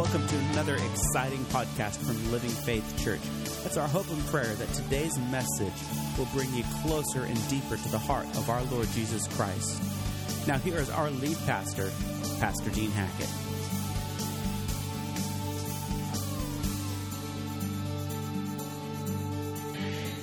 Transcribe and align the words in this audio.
Welcome 0.00 0.26
to 0.28 0.38
another 0.52 0.76
exciting 0.76 1.44
podcast 1.50 1.98
from 1.98 2.32
Living 2.32 2.48
Faith 2.48 3.04
Church. 3.04 3.20
It's 3.66 3.76
our 3.76 3.86
hope 3.86 4.08
and 4.08 4.26
prayer 4.28 4.54
that 4.54 4.72
today's 4.72 5.18
message 5.30 5.74
will 6.16 6.26
bring 6.32 6.50
you 6.54 6.64
closer 6.82 7.24
and 7.24 7.48
deeper 7.50 7.76
to 7.76 7.88
the 7.90 7.98
heart 7.98 8.24
of 8.38 8.48
our 8.48 8.62
Lord 8.64 8.88
Jesus 8.92 9.28
Christ. 9.36 10.48
Now, 10.48 10.56
here 10.56 10.78
is 10.78 10.88
our 10.88 11.10
lead 11.10 11.36
pastor, 11.44 11.92
Pastor 12.40 12.70
Dean 12.70 12.90
Hackett. 12.92 13.28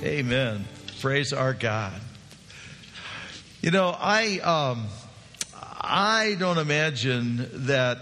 Amen. 0.03 0.65
Praise 1.01 1.33
our 1.33 1.53
God. 1.53 2.01
You 3.61 3.69
know, 3.69 3.95
I 3.95 4.39
um, 4.39 4.87
I 5.53 6.35
don't 6.39 6.57
imagine 6.57 7.47
that 7.67 7.99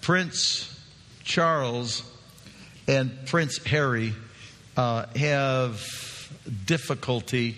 Prince 0.00 0.77
Charles 1.28 2.02
and 2.88 3.26
Prince 3.26 3.58
Harry 3.66 4.14
uh, 4.78 5.04
have 5.14 5.84
difficulty 6.64 7.56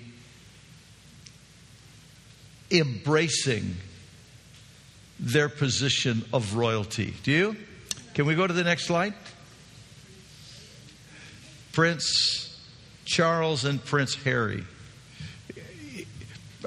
embracing 2.68 3.76
their 5.20 5.48
position 5.48 6.24
of 6.32 6.56
royalty. 6.56 7.14
Do 7.22 7.30
you? 7.30 7.56
Can 8.14 8.26
we 8.26 8.34
go 8.34 8.44
to 8.44 8.52
the 8.52 8.64
next 8.64 8.86
slide? 8.86 9.14
Prince 11.72 12.60
Charles 13.04 13.64
and 13.64 13.84
Prince 13.84 14.16
Harry. 14.16 14.64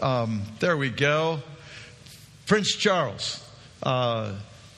Um, 0.01 0.43
there 0.61 0.77
we 0.77 0.89
go. 0.89 1.41
Prince 2.45 2.77
Charles 2.77 3.45
uh, 3.81 4.35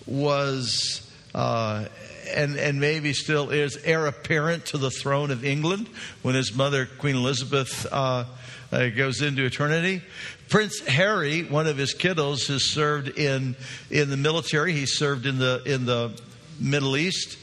was, 0.08 1.08
uh, 1.36 1.86
and, 2.28 2.58
and 2.58 2.80
maybe 2.80 3.14
still 3.14 3.50
is, 3.50 3.78
heir 3.84 4.08
apparent 4.08 4.68
to 4.68 4.78
the 4.78 4.90
throne 4.90 5.32
of 5.32 5.44
England 5.44 5.88
when 6.22 6.36
his 6.36 6.54
mother, 6.54 6.86
Queen 6.86 7.16
Elizabeth, 7.16 7.86
uh, 7.92 8.26
uh 8.72 8.90
goes 8.90 9.22
into 9.22 9.46
eternity. 9.46 10.02
Prince 10.50 10.80
Harry, 10.82 11.44
one 11.44 11.68
of 11.68 11.78
his 11.78 11.96
kiddos, 11.96 12.48
has 12.48 12.72
served 12.72 13.18
in, 13.18 13.56
in 13.90 14.10
the 14.10 14.18
military. 14.18 14.74
He 14.74 14.86
served 14.86 15.26
in 15.26 15.40
the, 15.40 15.62
in 15.66 15.86
the 15.86 16.20
Middle 16.60 16.96
East 16.98 17.38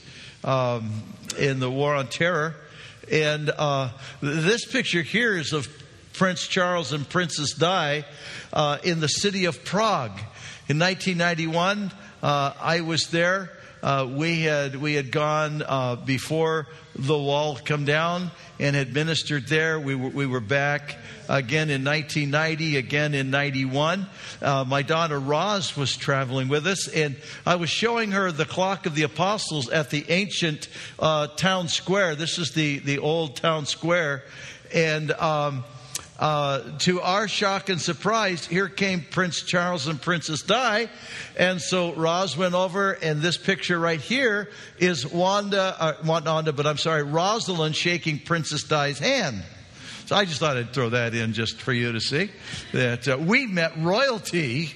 um, 0.45 1.03
in 1.39 1.61
the 1.61 1.71
War 1.71 1.95
on 1.95 2.07
Terror. 2.07 2.55
And 3.11 3.51
uh, 3.51 3.91
this 4.21 4.65
picture 4.65 5.03
here 5.03 5.37
is 5.37 5.53
of 5.53 5.69
Prince 6.13 6.47
Charles 6.47 6.93
and 6.93 7.09
Princess 7.09 7.55
Di 7.55 8.05
uh, 8.53 8.79
in 8.85 9.01
the 9.01 9.09
city 9.09 9.47
of 9.47 9.65
Prague. 9.65 10.19
In 10.69 10.79
1991, 10.79 11.91
uh, 12.23 12.53
I 12.61 12.83
was 12.83 13.09
there. 13.09 13.51
Uh, 13.83 14.09
we 14.09 14.43
had 14.43 14.77
we 14.77 14.95
had 14.95 15.11
gone 15.11 15.63
uh, 15.67 15.97
before 15.97 16.69
the 16.95 17.19
wall 17.19 17.59
come 17.65 17.85
down 17.85 18.31
and 18.61 18.77
had 18.77 18.95
ministered 18.95 19.49
there. 19.49 19.81
We 19.81 19.97
were, 19.97 20.09
we 20.09 20.27
were 20.27 20.41
back 20.41 20.99
again 21.29 21.69
in 21.71 21.83
1990, 21.85 22.77
again 22.77 23.15
in 23.15 23.31
91. 23.31 24.07
Uh, 24.41 24.65
my 24.69 24.83
daughter 24.83 25.19
Roz 25.19 25.77
was 25.77 25.97
traveling 25.97 26.49
with 26.49 26.67
us, 26.67 26.87
and 26.87 27.17
I 27.45 27.57
was 27.57 27.71
showing 27.71 28.13
her 28.13 28.31
the 28.31 28.45
clock 28.45 28.87
of 28.87 28.95
the 28.95 29.03
apostles 29.03 29.69
at 29.69 29.91
the 29.91 30.05
ancient 30.09 30.69
uh, 31.01 31.27
town 31.29 31.69
square. 31.69 32.15
This 32.15 32.39
is 32.39 32.53
the, 32.53 32.79
the 32.79 32.99
old 32.99 33.37
town 33.37 33.67
square. 33.67 34.23
And 34.73 35.11
um, 35.13 35.65
uh, 36.19 36.79
to 36.79 37.01
our 37.01 37.27
shock 37.27 37.69
and 37.69 37.81
surprise, 37.81 38.47
here 38.47 38.69
came 38.69 39.05
Prince 39.11 39.43
Charles 39.43 39.87
and 39.87 40.01
Princess 40.01 40.43
Di. 40.43 40.89
And 41.37 41.61
so 41.61 41.95
Roz 41.95 42.37
went 42.37 42.55
over, 42.55 42.93
and 42.93 43.21
this 43.21 43.37
picture 43.37 43.79
right 43.79 44.01
here 44.01 44.51
is 44.79 45.07
Wanda, 45.07 45.75
uh, 45.79 45.95
Wanda, 46.05 46.53
but 46.53 46.67
I'm 46.67 46.79
sorry, 46.79 47.03
Rosalind 47.03 47.75
shaking 47.75 48.19
Princess 48.19 48.63
Di's 48.65 48.99
hand. 48.99 49.43
So 50.07 50.17
I 50.17 50.25
just 50.25 50.41
thought 50.41 50.57
I'd 50.57 50.73
throw 50.73 50.91
that 50.91 51.15
in 51.15 51.33
just 51.33 51.61
for 51.61 51.73
you 51.73 51.93
to 51.93 52.01
see 52.01 52.31
that 52.73 53.09
uh, 53.09 53.17
we 53.19 53.47
met 53.47 53.73
royalty. 53.79 54.75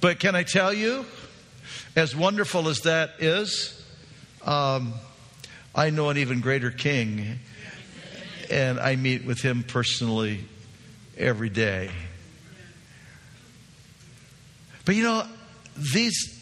But 0.00 0.20
can 0.20 0.34
I 0.34 0.42
tell 0.42 0.72
you, 0.72 1.06
as 1.96 2.14
wonderful 2.14 2.68
as 2.68 2.80
that 2.80 3.14
is, 3.20 3.82
um, 4.44 4.92
I 5.74 5.90
know 5.90 6.10
an 6.10 6.18
even 6.18 6.40
greater 6.40 6.70
king 6.70 7.38
and 8.52 8.78
I 8.78 8.96
meet 8.96 9.24
with 9.24 9.40
him 9.40 9.62
personally 9.62 10.44
every 11.16 11.48
day. 11.48 11.90
But 14.84 14.94
you 14.94 15.02
know, 15.02 15.24
these 15.76 16.38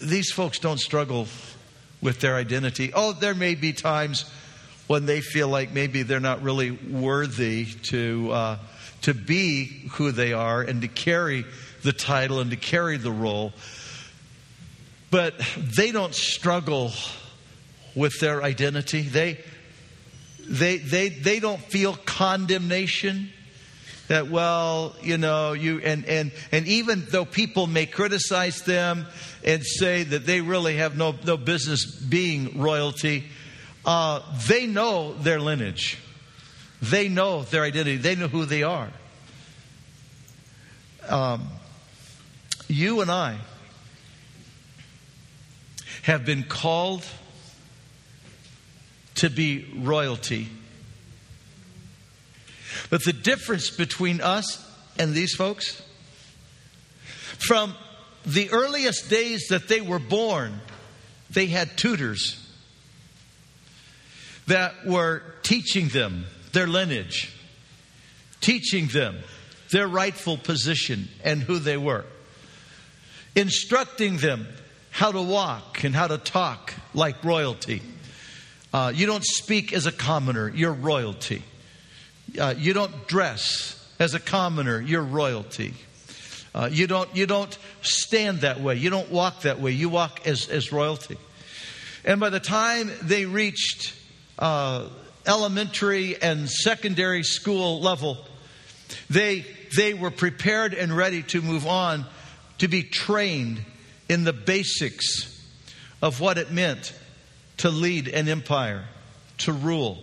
these 0.00 0.30
folks 0.30 0.58
don't 0.58 0.78
struggle 0.78 1.26
with 2.02 2.20
their 2.20 2.34
identity. 2.36 2.92
Oh, 2.94 3.12
there 3.12 3.34
may 3.34 3.54
be 3.54 3.72
times 3.72 4.30
when 4.86 5.06
they 5.06 5.20
feel 5.20 5.48
like 5.48 5.72
maybe 5.72 6.02
they're 6.02 6.20
not 6.20 6.42
really 6.42 6.70
worthy 6.70 7.66
to 7.84 8.30
uh, 8.32 8.58
to 9.02 9.14
be 9.14 9.88
who 9.92 10.12
they 10.12 10.32
are 10.32 10.60
and 10.60 10.82
to 10.82 10.88
carry 10.88 11.46
the 11.82 11.92
title 11.92 12.40
and 12.40 12.50
to 12.50 12.56
carry 12.56 12.98
the 12.98 13.12
role. 13.12 13.52
But 15.10 15.34
they 15.56 15.92
don't 15.92 16.14
struggle 16.14 16.92
with 17.94 18.20
their 18.20 18.42
identity. 18.42 19.02
They 19.02 19.38
they, 20.48 20.78
they, 20.78 21.08
they 21.08 21.40
don't 21.40 21.60
feel 21.60 21.94
condemnation 21.94 23.30
that 24.08 24.28
well 24.28 24.94
you 25.02 25.18
know 25.18 25.52
you 25.52 25.80
and 25.80 26.04
and 26.04 26.30
and 26.52 26.64
even 26.68 27.04
though 27.10 27.24
people 27.24 27.66
may 27.66 27.86
criticize 27.86 28.62
them 28.62 29.04
and 29.42 29.64
say 29.64 30.04
that 30.04 30.24
they 30.24 30.40
really 30.40 30.76
have 30.76 30.96
no 30.96 31.12
no 31.24 31.36
business 31.36 31.84
being 31.84 32.60
royalty 32.60 33.24
uh, 33.86 34.20
they 34.48 34.66
know 34.66 35.14
their 35.14 35.38
lineage. 35.40 35.96
They 36.82 37.08
know 37.08 37.42
their 37.42 37.62
identity. 37.62 37.96
They 37.96 38.16
know 38.16 38.26
who 38.26 38.44
they 38.44 38.64
are. 38.64 38.90
Um, 41.08 41.46
you 42.68 43.00
and 43.00 43.08
i 43.12 43.38
have 46.02 46.24
been 46.24 46.42
called 46.42 47.04
to 49.16 49.30
be 49.30 49.66
royalty. 49.76 50.48
But 52.90 53.04
the 53.04 53.12
difference 53.12 53.70
between 53.70 54.20
us 54.20 54.64
and 54.98 55.14
these 55.14 55.34
folks, 55.34 55.82
from 57.38 57.74
the 58.24 58.50
earliest 58.50 59.10
days 59.10 59.48
that 59.48 59.68
they 59.68 59.80
were 59.80 59.98
born, 59.98 60.60
they 61.30 61.46
had 61.46 61.76
tutors 61.76 62.42
that 64.46 64.86
were 64.86 65.22
teaching 65.42 65.88
them 65.88 66.26
their 66.52 66.66
lineage, 66.66 67.32
teaching 68.40 68.86
them 68.88 69.18
their 69.70 69.88
rightful 69.88 70.36
position 70.36 71.08
and 71.24 71.42
who 71.42 71.58
they 71.58 71.76
were, 71.76 72.04
instructing 73.34 74.18
them 74.18 74.46
how 74.90 75.12
to 75.12 75.20
walk 75.20 75.84
and 75.84 75.94
how 75.94 76.06
to 76.06 76.18
talk 76.18 76.72
like 76.94 77.22
royalty. 77.24 77.82
Uh, 78.76 78.90
you 78.90 79.06
don't 79.06 79.24
speak 79.24 79.72
as 79.72 79.86
a 79.86 79.90
commoner, 79.90 80.52
you're 80.54 80.70
royalty. 80.70 81.42
Uh, 82.38 82.52
you 82.58 82.74
don't 82.74 83.08
dress 83.08 83.82
as 83.98 84.12
a 84.12 84.20
commoner, 84.20 84.82
you're 84.82 85.00
royalty. 85.00 85.72
Uh, 86.54 86.68
you, 86.70 86.86
don't, 86.86 87.08
you 87.16 87.24
don't 87.24 87.56
stand 87.80 88.42
that 88.42 88.60
way, 88.60 88.74
you 88.74 88.90
don't 88.90 89.10
walk 89.10 89.40
that 89.40 89.60
way, 89.60 89.70
you 89.70 89.88
walk 89.88 90.26
as, 90.26 90.50
as 90.50 90.72
royalty. 90.72 91.16
And 92.04 92.20
by 92.20 92.28
the 92.28 92.38
time 92.38 92.90
they 93.00 93.24
reached 93.24 93.94
uh, 94.38 94.90
elementary 95.26 96.20
and 96.20 96.46
secondary 96.46 97.22
school 97.22 97.80
level, 97.80 98.18
they, 99.08 99.46
they 99.74 99.94
were 99.94 100.10
prepared 100.10 100.74
and 100.74 100.94
ready 100.94 101.22
to 101.22 101.40
move 101.40 101.66
on 101.66 102.04
to 102.58 102.68
be 102.68 102.82
trained 102.82 103.58
in 104.10 104.24
the 104.24 104.34
basics 104.34 105.32
of 106.02 106.20
what 106.20 106.36
it 106.36 106.50
meant 106.50 106.92
to 107.58 107.70
lead 107.70 108.08
an 108.08 108.28
empire, 108.28 108.84
to 109.38 109.52
rule, 109.52 109.98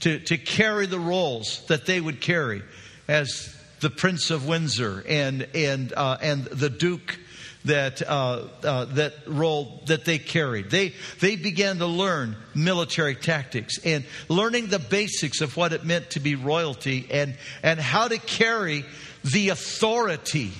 to, 0.00 0.18
to 0.20 0.38
carry 0.38 0.86
the 0.86 0.98
roles 0.98 1.64
that 1.66 1.86
they 1.86 2.00
would 2.00 2.20
carry 2.20 2.62
as 3.08 3.54
the 3.80 3.90
Prince 3.90 4.30
of 4.30 4.46
Windsor 4.46 5.04
and, 5.06 5.46
and, 5.54 5.92
uh, 5.92 6.16
and 6.20 6.44
the 6.44 6.70
Duke 6.70 7.18
that, 7.66 8.02
uh, 8.02 8.46
uh, 8.64 8.84
that 8.86 9.14
role 9.26 9.82
that 9.86 10.04
they 10.04 10.18
carried. 10.18 10.70
They, 10.70 10.94
they 11.20 11.36
began 11.36 11.78
to 11.78 11.86
learn 11.86 12.36
military 12.54 13.14
tactics 13.14 13.78
and 13.84 14.04
learning 14.28 14.68
the 14.68 14.78
basics 14.78 15.40
of 15.40 15.56
what 15.56 15.72
it 15.72 15.84
meant 15.84 16.10
to 16.10 16.20
be 16.20 16.34
royalty 16.36 17.06
and, 17.10 17.36
and 17.62 17.78
how 17.80 18.08
to 18.08 18.18
carry 18.18 18.84
the 19.24 19.50
authority 19.50 20.52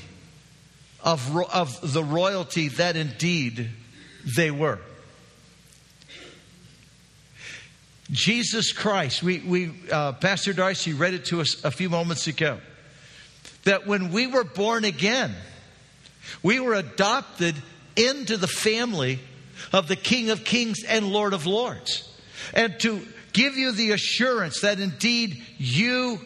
of, 1.03 1.37
of 1.53 1.93
the 1.93 2.03
royalty 2.03 2.69
that 2.69 2.97
indeed 2.97 3.71
they 4.37 4.51
were. 4.51 4.81
Jesus 8.17 8.73
Christ, 8.73 9.23
we, 9.23 9.41
we 9.41 9.73
uh, 9.93 10.13
Pastor 10.13 10.55
Darcy 10.55 10.95
read 10.95 11.13
it 11.13 11.27
to 11.27 11.43
us 11.43 11.63
a 11.65 11.71
few 11.71 11.91
moments 11.91 12.27
ago, 12.27 12.59
that 13.65 13.87
when 13.87 14.11
we 14.11 14.27
were 14.27 14.43
born 14.43 14.87
again, 14.87 15.35
we 16.43 16.59
were 16.59 16.73
adopted 16.73 17.55
into 17.95 18.39
the 18.39 18.49
family 18.49 19.21
of 19.71 19.87
the 19.87 19.97
King 19.97 20.31
of 20.31 20.45
Kings 20.45 20.83
and 20.83 21.13
Lord 21.13 21.35
of 21.35 21.45
Lords. 21.45 22.11
And 22.55 22.81
to 22.81 23.07
give 23.35 23.59
you 23.59 23.73
the 23.73 23.91
assurance 23.91 24.63
that 24.63 24.81
indeed 24.81 25.43
you 25.59 26.19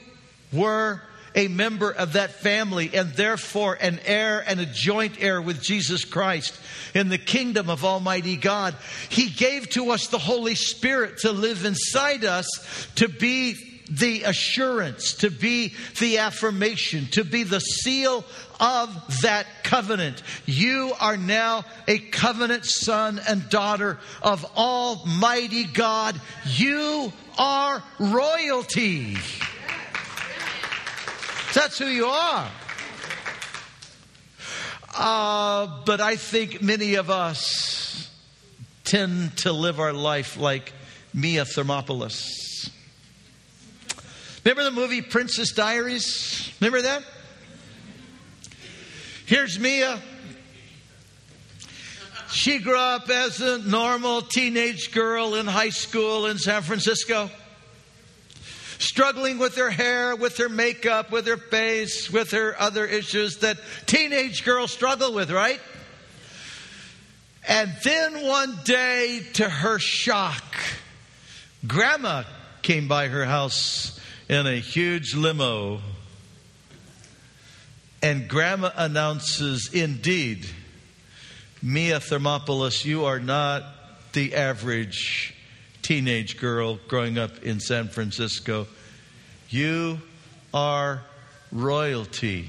were 0.52 1.02
a 1.34 1.48
member 1.48 1.90
of 1.90 2.14
that 2.14 2.32
family 2.32 2.90
and 2.92 3.12
therefore 3.12 3.78
an 3.80 4.00
heir 4.04 4.42
and 4.46 4.60
a 4.60 4.66
joint 4.66 5.20
heir 5.20 5.40
with 5.40 5.62
Jesus 5.62 6.04
Christ 6.04 6.58
in 6.94 7.08
the 7.08 7.18
kingdom 7.18 7.70
of 7.70 7.84
Almighty 7.84 8.36
God. 8.36 8.74
He 9.08 9.28
gave 9.28 9.68
to 9.70 9.90
us 9.90 10.08
the 10.08 10.18
Holy 10.18 10.54
Spirit 10.54 11.18
to 11.18 11.32
live 11.32 11.64
inside 11.64 12.24
us 12.24 12.48
to 12.96 13.08
be 13.08 13.56
the 13.90 14.22
assurance, 14.22 15.14
to 15.14 15.30
be 15.30 15.74
the 15.98 16.18
affirmation, 16.18 17.06
to 17.06 17.24
be 17.24 17.42
the 17.42 17.58
seal 17.58 18.24
of 18.60 19.22
that 19.22 19.46
covenant. 19.64 20.22
You 20.46 20.92
are 21.00 21.16
now 21.16 21.64
a 21.88 21.98
covenant 21.98 22.64
son 22.64 23.20
and 23.28 23.48
daughter 23.48 23.98
of 24.22 24.44
Almighty 24.56 25.64
God. 25.64 26.20
You 26.46 27.12
are 27.36 27.82
royalty. 27.98 29.16
That's 31.52 31.78
who 31.78 31.86
you 31.86 32.06
are. 32.06 32.48
Uh, 34.96 35.82
but 35.84 36.00
I 36.00 36.14
think 36.14 36.62
many 36.62 36.94
of 36.94 37.10
us 37.10 38.08
tend 38.84 39.36
to 39.38 39.52
live 39.52 39.80
our 39.80 39.92
life 39.92 40.36
like 40.36 40.72
Mia 41.12 41.44
Thermopolis. 41.44 42.70
Remember 44.44 44.62
the 44.62 44.70
movie 44.70 45.02
Princess 45.02 45.52
Diaries? 45.52 46.52
Remember 46.60 46.82
that? 46.82 47.02
Here's 49.26 49.58
Mia. 49.58 50.00
She 52.30 52.58
grew 52.58 52.78
up 52.78 53.10
as 53.10 53.40
a 53.40 53.58
normal 53.58 54.22
teenage 54.22 54.92
girl 54.92 55.34
in 55.34 55.46
high 55.46 55.70
school 55.70 56.26
in 56.26 56.38
San 56.38 56.62
Francisco 56.62 57.28
struggling 58.90 59.38
with 59.38 59.54
her 59.54 59.70
hair, 59.70 60.16
with 60.16 60.36
her 60.38 60.48
makeup, 60.48 61.12
with 61.12 61.24
her 61.24 61.36
face, 61.36 62.10
with 62.10 62.32
her 62.32 62.60
other 62.60 62.84
issues 62.84 63.36
that 63.36 63.56
teenage 63.86 64.44
girls 64.44 64.72
struggle 64.72 65.14
with, 65.14 65.30
right? 65.30 65.60
And 67.46 67.72
then 67.84 68.26
one 68.26 68.58
day, 68.64 69.20
to 69.34 69.48
her 69.48 69.78
shock, 69.78 70.42
Grandma 71.64 72.24
came 72.62 72.88
by 72.88 73.06
her 73.06 73.24
house 73.24 74.00
in 74.28 74.48
a 74.48 74.56
huge 74.56 75.14
limo. 75.14 75.80
And 78.02 78.28
Grandma 78.28 78.72
announces, 78.74 79.70
Indeed, 79.72 80.46
Mia 81.62 82.00
Thermopolis, 82.00 82.84
you 82.84 83.04
are 83.04 83.20
not 83.20 83.62
the 84.14 84.34
average 84.34 85.36
teenage 85.80 86.38
girl 86.38 86.80
growing 86.88 87.18
up 87.18 87.44
in 87.44 87.60
San 87.60 87.86
Francisco. 87.86 88.66
You 89.50 90.00
are 90.54 91.02
royalty. 91.50 92.48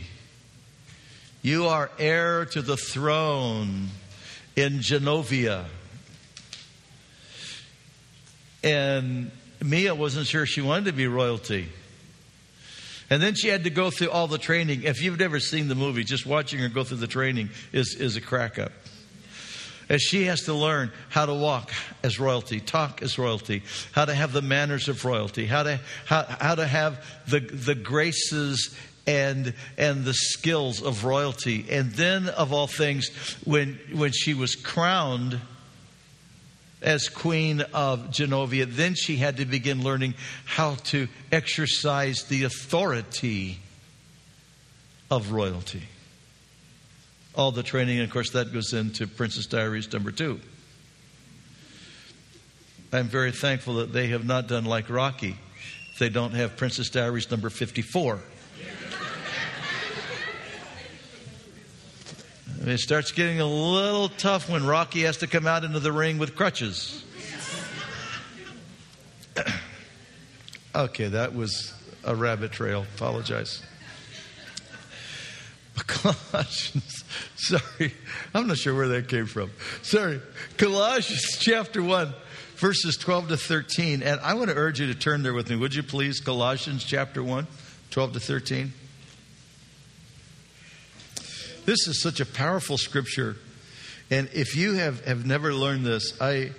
You 1.41 1.67
are 1.67 1.89
heir 1.97 2.45
to 2.45 2.61
the 2.61 2.77
throne 2.77 3.87
in 4.55 4.79
Genovia. 4.79 5.65
And 8.63 9.31
Mia 9.63 9.95
wasn't 9.95 10.27
sure 10.27 10.45
she 10.45 10.61
wanted 10.61 10.85
to 10.85 10.93
be 10.93 11.07
royalty. 11.07 11.69
And 13.09 13.21
then 13.21 13.33
she 13.33 13.47
had 13.47 13.63
to 13.63 13.71
go 13.71 13.89
through 13.89 14.11
all 14.11 14.27
the 14.27 14.37
training. 14.37 14.83
If 14.83 15.01
you've 15.01 15.19
never 15.19 15.39
seen 15.39 15.67
the 15.67 15.75
movie, 15.75 16.03
just 16.03 16.27
watching 16.27 16.59
her 16.59 16.69
go 16.69 16.83
through 16.83 16.97
the 16.97 17.07
training 17.07 17.49
is, 17.73 17.95
is 17.95 18.15
a 18.15 18.21
crack 18.21 18.59
up 18.59 18.71
as 19.91 20.01
she 20.01 20.23
has 20.23 20.43
to 20.43 20.53
learn 20.53 20.89
how 21.09 21.25
to 21.25 21.33
walk 21.33 21.69
as 22.01 22.17
royalty, 22.17 22.61
talk 22.61 23.01
as 23.01 23.19
royalty, 23.19 23.61
how 23.91 24.05
to 24.05 24.15
have 24.15 24.31
the 24.31 24.41
manners 24.41 24.87
of 24.87 25.03
royalty, 25.03 25.45
how 25.45 25.63
to, 25.63 25.81
how, 26.05 26.23
how 26.23 26.55
to 26.55 26.65
have 26.65 27.05
the, 27.27 27.41
the 27.41 27.75
graces 27.75 28.73
and, 29.05 29.53
and 29.77 30.05
the 30.05 30.13
skills 30.13 30.81
of 30.81 31.03
royalty. 31.03 31.65
And 31.69 31.91
then, 31.91 32.29
of 32.29 32.53
all 32.53 32.67
things, 32.67 33.09
when, 33.43 33.77
when 33.91 34.13
she 34.13 34.33
was 34.33 34.55
crowned 34.55 35.41
as 36.81 37.09
queen 37.09 37.59
of 37.73 38.11
Genovia, 38.11 38.65
then 38.67 38.95
she 38.95 39.17
had 39.17 39.37
to 39.37 39.45
begin 39.45 39.83
learning 39.83 40.13
how 40.45 40.75
to 40.85 41.09
exercise 41.33 42.23
the 42.29 42.45
authority 42.45 43.59
of 45.09 45.33
royalty 45.33 45.83
all 47.35 47.51
the 47.51 47.63
training. 47.63 47.99
And 47.99 48.05
of 48.07 48.11
course, 48.11 48.31
that 48.31 48.53
goes 48.53 48.73
into 48.73 49.07
Princess 49.07 49.45
Diaries 49.45 49.91
number 49.91 50.11
two. 50.11 50.39
I'm 52.93 53.07
very 53.07 53.31
thankful 53.31 53.75
that 53.75 53.93
they 53.93 54.07
have 54.07 54.25
not 54.25 54.47
done 54.47 54.65
like 54.65 54.89
Rocky. 54.89 55.37
They 55.99 56.09
don't 56.09 56.33
have 56.33 56.57
Princess 56.57 56.89
Diaries 56.89 57.31
number 57.31 57.49
54. 57.49 58.19
it 62.63 62.79
starts 62.79 63.11
getting 63.11 63.39
a 63.39 63.45
little 63.45 64.09
tough 64.09 64.49
when 64.49 64.65
Rocky 64.65 65.01
has 65.01 65.17
to 65.17 65.27
come 65.27 65.47
out 65.47 65.63
into 65.63 65.79
the 65.79 65.91
ring 65.91 66.17
with 66.17 66.35
crutches. 66.35 67.03
okay, 70.75 71.07
that 71.07 71.33
was 71.33 71.73
a 72.03 72.15
rabbit 72.15 72.51
trail. 72.51 72.85
Apologize. 72.95 73.63
Colossians, 75.87 77.03
sorry, 77.35 77.93
I'm 78.33 78.47
not 78.47 78.57
sure 78.57 78.75
where 78.75 78.87
that 78.89 79.07
came 79.07 79.25
from. 79.25 79.51
Sorry, 79.81 80.21
Colossians 80.57 81.37
chapter 81.39 81.81
1, 81.81 82.13
verses 82.55 82.97
12 82.97 83.29
to 83.29 83.37
13. 83.37 84.03
And 84.03 84.19
I 84.21 84.33
want 84.33 84.49
to 84.49 84.55
urge 84.55 84.79
you 84.79 84.87
to 84.87 84.95
turn 84.95 85.23
there 85.23 85.33
with 85.33 85.49
me. 85.49 85.55
Would 85.55 85.75
you 85.75 85.83
please? 85.83 86.19
Colossians 86.19 86.83
chapter 86.83 87.23
1, 87.23 87.47
12 87.89 88.13
to 88.13 88.19
13. 88.19 88.73
This 91.65 91.87
is 91.87 92.01
such 92.01 92.19
a 92.19 92.25
powerful 92.25 92.77
scripture. 92.77 93.37
And 94.09 94.29
if 94.33 94.55
you 94.55 94.73
have, 94.73 95.05
have 95.05 95.25
never 95.25 95.53
learned 95.53 95.85
this, 95.85 96.19
I, 96.19 96.51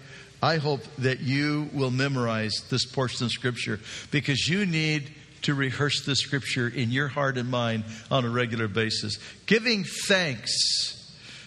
I 0.43 0.57
hope 0.57 0.81
that 0.99 1.21
you 1.21 1.69
will 1.73 1.91
memorize 1.91 2.53
this 2.71 2.87
portion 2.87 3.27
of 3.27 3.33
scripture 3.33 3.81
because 4.11 4.49
you 4.49 4.65
need 4.65 5.13
to 5.43 5.55
rehearse 5.55 6.05
the 6.05 6.17
scripture 6.17 6.69
in 6.69 6.91
your 6.91 7.09
heart 7.09 7.37
and 7.37 7.51
mind 7.51 7.85
on 8.11 8.25
a 8.25 8.31
regular 8.31 8.69
basis. 8.69 9.19
Giving 9.47 9.85
thanks 9.85 10.99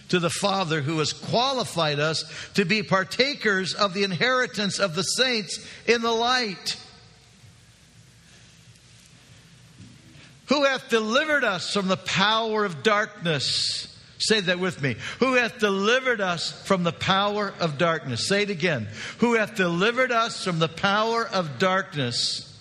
to 0.08 0.18
the 0.18 0.30
Father 0.30 0.80
who 0.80 0.98
has 0.98 1.12
qualified 1.12 1.98
us 1.98 2.24
to 2.54 2.64
be 2.64 2.82
partakers 2.82 3.74
of 3.74 3.94
the 3.94 4.04
inheritance 4.04 4.78
of 4.78 4.94
the 4.94 5.02
saints 5.02 5.66
in 5.86 6.02
the 6.02 6.12
light. 6.12 6.76
Who 10.46 10.64
hath 10.64 10.88
delivered 10.88 11.42
us 11.42 11.72
from 11.72 11.88
the 11.88 11.96
power 11.96 12.64
of 12.64 12.84
darkness? 12.84 13.92
Say 14.18 14.40
that 14.40 14.60
with 14.60 14.80
me. 14.80 14.96
Who 15.18 15.34
hath 15.34 15.58
delivered 15.58 16.20
us 16.20 16.52
from 16.66 16.84
the 16.84 16.92
power 16.92 17.52
of 17.60 17.78
darkness? 17.78 18.28
Say 18.28 18.42
it 18.42 18.50
again. 18.50 18.88
Who 19.18 19.34
hath 19.34 19.56
delivered 19.56 20.12
us 20.12 20.44
from 20.44 20.58
the 20.60 20.68
power 20.68 21.26
of 21.26 21.58
darkness 21.58 22.55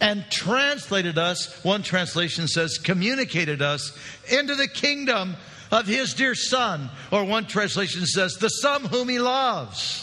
and 0.00 0.24
translated 0.30 1.18
us, 1.18 1.62
one 1.64 1.82
translation 1.82 2.48
says, 2.48 2.78
communicated 2.78 3.62
us 3.62 3.96
into 4.30 4.54
the 4.54 4.68
kingdom 4.68 5.36
of 5.70 5.86
his 5.86 6.14
dear 6.14 6.34
Son. 6.34 6.90
Or 7.10 7.24
one 7.24 7.46
translation 7.46 8.06
says, 8.06 8.34
the 8.34 8.48
Son 8.48 8.84
whom 8.84 9.08
he 9.08 9.18
loves. 9.18 10.00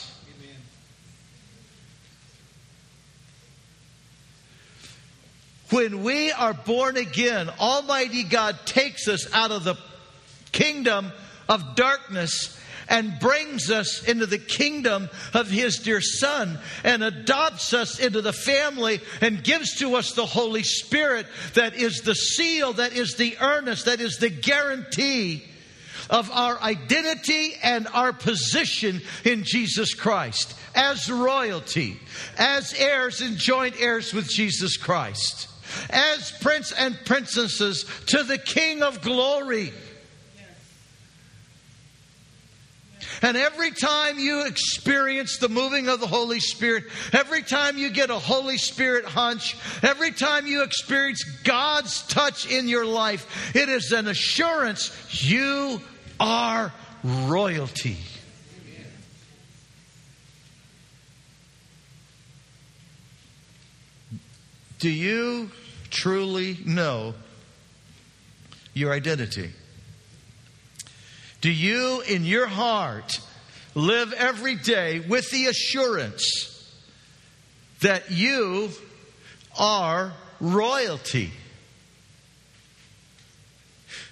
When 5.69 6.03
we 6.03 6.31
are 6.33 6.53
born 6.53 6.97
again, 6.97 7.49
Almighty 7.57 8.23
God 8.23 8.57
takes 8.65 9.07
us 9.07 9.31
out 9.33 9.51
of 9.51 9.63
the 9.63 9.75
kingdom 10.51 11.13
of 11.47 11.75
darkness 11.75 12.60
and 12.91 13.19
brings 13.19 13.71
us 13.71 14.03
into 14.03 14.25
the 14.25 14.37
kingdom 14.37 15.09
of 15.33 15.49
His 15.49 15.77
dear 15.77 16.01
Son 16.01 16.59
and 16.83 17.03
adopts 17.03 17.73
us 17.73 17.99
into 17.99 18.21
the 18.21 18.33
family 18.33 18.99
and 19.21 19.43
gives 19.43 19.77
to 19.79 19.95
us 19.95 20.11
the 20.11 20.25
Holy 20.25 20.61
Spirit 20.61 21.25
that 21.55 21.73
is 21.73 22.01
the 22.01 22.13
seal, 22.13 22.73
that 22.73 22.93
is 22.93 23.15
the 23.15 23.37
earnest, 23.39 23.85
that 23.85 24.01
is 24.01 24.17
the 24.17 24.29
guarantee 24.29 25.45
of 26.09 26.29
our 26.31 26.59
identity 26.61 27.53
and 27.63 27.87
our 27.93 28.11
position 28.11 29.01
in 29.23 29.43
Jesus 29.45 29.93
Christ 29.93 30.53
as 30.75 31.09
royalty, 31.09 31.97
as 32.37 32.73
heirs 32.73 33.21
and 33.21 33.37
joint 33.37 33.75
heirs 33.79 34.13
with 34.13 34.29
Jesus 34.29 34.75
Christ, 34.75 35.47
as 35.89 36.33
prince 36.41 36.73
and 36.73 36.97
princesses 37.05 37.85
to 38.07 38.23
the 38.23 38.37
King 38.37 38.83
of 38.83 39.01
glory. 39.01 39.71
And 43.21 43.37
every 43.37 43.71
time 43.71 44.17
you 44.17 44.45
experience 44.45 45.37
the 45.37 45.49
moving 45.49 45.87
of 45.87 45.99
the 45.99 46.07
Holy 46.07 46.39
Spirit, 46.39 46.85
every 47.13 47.43
time 47.43 47.77
you 47.77 47.91
get 47.91 48.09
a 48.09 48.17
Holy 48.17 48.57
Spirit 48.57 49.05
hunch, 49.05 49.55
every 49.83 50.11
time 50.11 50.47
you 50.47 50.63
experience 50.63 51.23
God's 51.43 52.01
touch 52.07 52.49
in 52.49 52.67
your 52.67 52.85
life, 52.85 53.55
it 53.55 53.69
is 53.69 53.91
an 53.91 54.07
assurance 54.07 54.91
you 55.23 55.81
are 56.19 56.73
royalty. 57.03 57.97
Do 64.79 64.89
you 64.89 65.51
truly 65.91 66.57
know 66.65 67.13
your 68.73 68.91
identity? 68.93 69.51
Do 71.41 71.51
you, 71.51 72.01
in 72.01 72.23
your 72.23 72.45
heart, 72.45 73.19
live 73.73 74.13
every 74.13 74.55
day 74.55 74.99
with 74.99 75.29
the 75.31 75.47
assurance 75.47 76.23
that 77.81 78.11
you 78.11 78.69
are 79.57 80.13
royalty? 80.39 81.31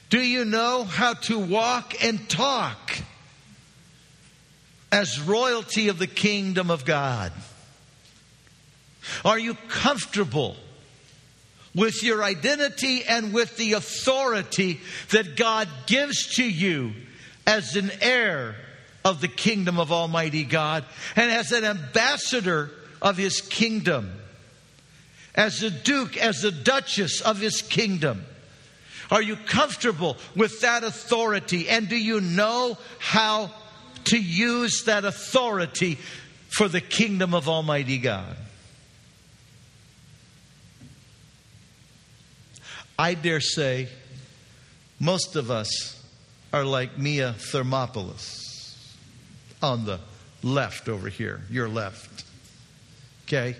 Do 0.10 0.20
you 0.20 0.44
know 0.44 0.84
how 0.84 1.14
to 1.14 1.38
walk 1.38 2.04
and 2.04 2.28
talk 2.28 2.98
as 4.92 5.22
royalty 5.22 5.90
of 5.90 6.00
the 6.00 6.08
kingdom 6.08 6.72
of 6.72 6.84
God? 6.84 7.32
Are 9.24 9.38
you 9.38 9.54
comfortable 9.68 10.56
with 11.76 12.02
your 12.02 12.24
identity 12.24 13.04
and 13.04 13.34
with 13.34 13.56
the 13.58 13.74
authority 13.74 14.80
that 15.12 15.36
God 15.36 15.68
gives 15.86 16.36
to 16.38 16.44
you 16.44 16.94
as 17.50 17.75
an 17.75 17.91
heir 18.00 18.56
of 19.03 19.22
the 19.22 19.27
kingdom 19.27 19.79
of 19.79 19.91
Almighty 19.91 20.44
God 20.44 20.86
and 21.15 21.32
as 21.32 21.51
an 21.51 21.65
ambassador 21.65 22.70
of 23.01 23.18
His 23.18 23.41
kingdom, 23.41 24.12
as 25.34 25.63
a 25.63 25.72
duke, 25.72 26.15
as 26.15 26.44
a 26.44 26.51
duchess 26.51 27.22
of 27.22 27.39
His 27.39 27.63
kingdom? 27.63 28.24
Are 29.10 29.24
you 29.24 29.36
comfortable 29.36 30.18
with 30.36 30.62
that 30.62 30.84
authority? 30.84 31.68
And 31.68 31.89
do 31.89 31.98
you 31.98 32.22
know 32.22 32.77
how 33.00 33.50
to 34.06 34.18
use 34.20 34.84
that 34.84 35.03
authority 35.03 35.98
for 36.50 36.68
the 36.68 36.82
kingdom 36.82 37.34
of 37.34 37.50
Almighty 37.50 37.98
God? 37.98 38.38
I 43.00 43.15
dare 43.15 43.41
say 43.41 43.88
most 45.00 45.36
of 45.36 45.50
us 45.50 45.99
are 46.51 46.63
like 46.63 46.98
Mia 46.98 47.36
Thermopolis 47.38 48.86
on 49.62 49.86
the 49.86 50.00
left 50.44 50.89
over 50.89 51.10
here, 51.10 51.41
your 51.50 51.68
left. 51.68 52.25
Okay? 53.27 53.56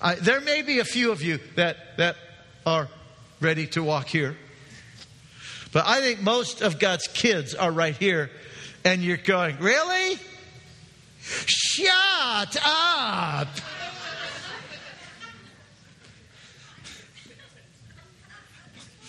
Uh, 0.00 0.16
there 0.20 0.40
may 0.40 0.62
be 0.62 0.78
a 0.80 0.84
few 0.84 1.12
of 1.12 1.22
you 1.22 1.38
that, 1.56 1.96
that 1.98 2.16
are 2.66 2.88
ready 3.40 3.66
to 3.68 3.82
walk 3.82 4.08
here. 4.08 4.36
But 5.72 5.86
I 5.86 6.00
think 6.00 6.20
most 6.20 6.60
of 6.60 6.78
God's 6.78 7.06
kids 7.06 7.54
are 7.54 7.70
right 7.70 7.96
here, 7.96 8.30
and 8.84 9.02
you're 9.02 9.16
going, 9.16 9.58
Really? 9.58 10.18
Shut 11.22 12.56
up! 12.64 13.48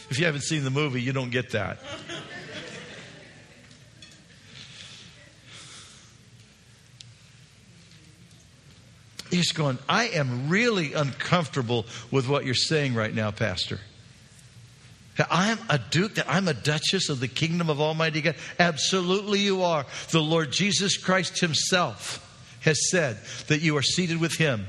if 0.10 0.20
you 0.20 0.26
haven't 0.26 0.42
seen 0.42 0.64
the 0.64 0.70
movie, 0.70 1.02
you 1.02 1.12
don't 1.12 1.32
get 1.32 1.52
that. 1.52 1.80
He's 9.34 9.52
going, 9.52 9.80
I 9.90 10.10
am 10.10 10.48
really 10.48 10.94
uncomfortable 10.94 11.88
with 12.12 12.30
what 12.30 12.46
you're 12.46 12.54
saying 12.54 12.94
right 12.94 13.14
now, 13.14 13.32
Pastor. 13.32 13.80
I'm 15.30 15.58
a 15.70 15.80
duke, 15.80 16.16
that 16.16 16.30
I'm 16.30 16.48
a 16.48 16.54
duchess 16.54 17.10
of 17.10 17.20
the 17.20 17.28
kingdom 17.28 17.70
of 17.70 17.82
Almighty 17.82 18.22
God. 18.22 18.36
Absolutely, 18.60 19.40
you 19.40 19.64
are. 19.64 19.88
The 20.12 20.22
Lord 20.22 20.52
Jesus 20.52 20.98
Christ 20.98 21.40
Himself 21.40 22.20
has 22.62 22.90
said 22.92 23.18
that 23.48 23.62
you 23.62 23.76
are 23.76 23.82
seated 23.82 24.22
with 24.22 24.36
Him 24.36 24.68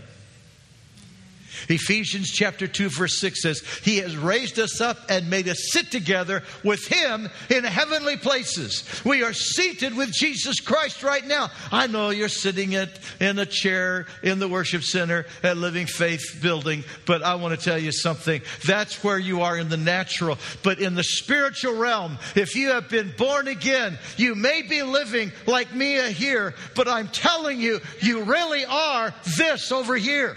Ephesians 1.69 2.31
chapter 2.31 2.67
2 2.67 2.91
verse 2.91 3.19
6 3.21 3.43
says, 3.43 3.61
He 3.83 3.99
has 3.99 4.17
raised 4.17 4.59
us 4.59 4.81
up 4.81 4.99
and 5.09 5.31
made 5.31 5.49
us 5.49 5.71
sit 5.73 5.91
together 5.91 6.43
with 6.63 6.87
Him 6.87 7.29
in 7.51 7.65
heavenly 7.65 8.17
places. 8.17 8.85
We 9.05 9.23
are 9.23 9.33
seated 9.33 9.97
with 9.97 10.13
Jesus 10.13 10.61
Christ 10.61 11.03
right 11.03 11.27
now. 11.27 11.51
I 11.71 11.87
know 11.87 12.11
you're 12.11 12.29
sitting 12.29 12.75
at, 12.75 12.99
in 13.21 13.39
a 13.39 13.47
chair 13.47 14.07
in 14.23 14.39
the 14.39 14.49
worship 14.49 14.83
center 14.83 15.27
at 15.43 15.57
Living 15.57 15.87
Faith 15.87 16.39
building, 16.43 16.85
but 17.07 17.23
I 17.23 17.37
want 17.37 17.59
to 17.59 17.65
tell 17.65 17.79
you 17.79 17.93
something. 17.93 18.43
That's 18.67 19.03
where 19.03 19.19
you 19.19 19.43
are 19.43 19.57
in 19.57 19.69
the 19.69 19.77
natural. 19.77 20.39
But 20.63 20.79
in 20.79 20.95
the 20.95 21.05
spiritual 21.05 21.75
realm, 21.75 22.19
if 22.35 22.57
you 22.57 22.71
have 22.71 22.89
been 22.89 23.13
born 23.17 23.49
again, 23.49 23.99
you 24.17 24.35
may 24.35 24.63
be 24.63 24.83
living 24.83 25.33
like 25.47 25.75
Mia 25.75 26.09
here, 26.09 26.55
but 26.75 26.89
I'm 26.89 27.09
telling 27.09 27.61
you, 27.61 27.81
you 28.01 28.25
really 28.25 28.65
are 28.65 29.15
this 29.37 29.73
over 29.73 29.97
here. 29.97 30.37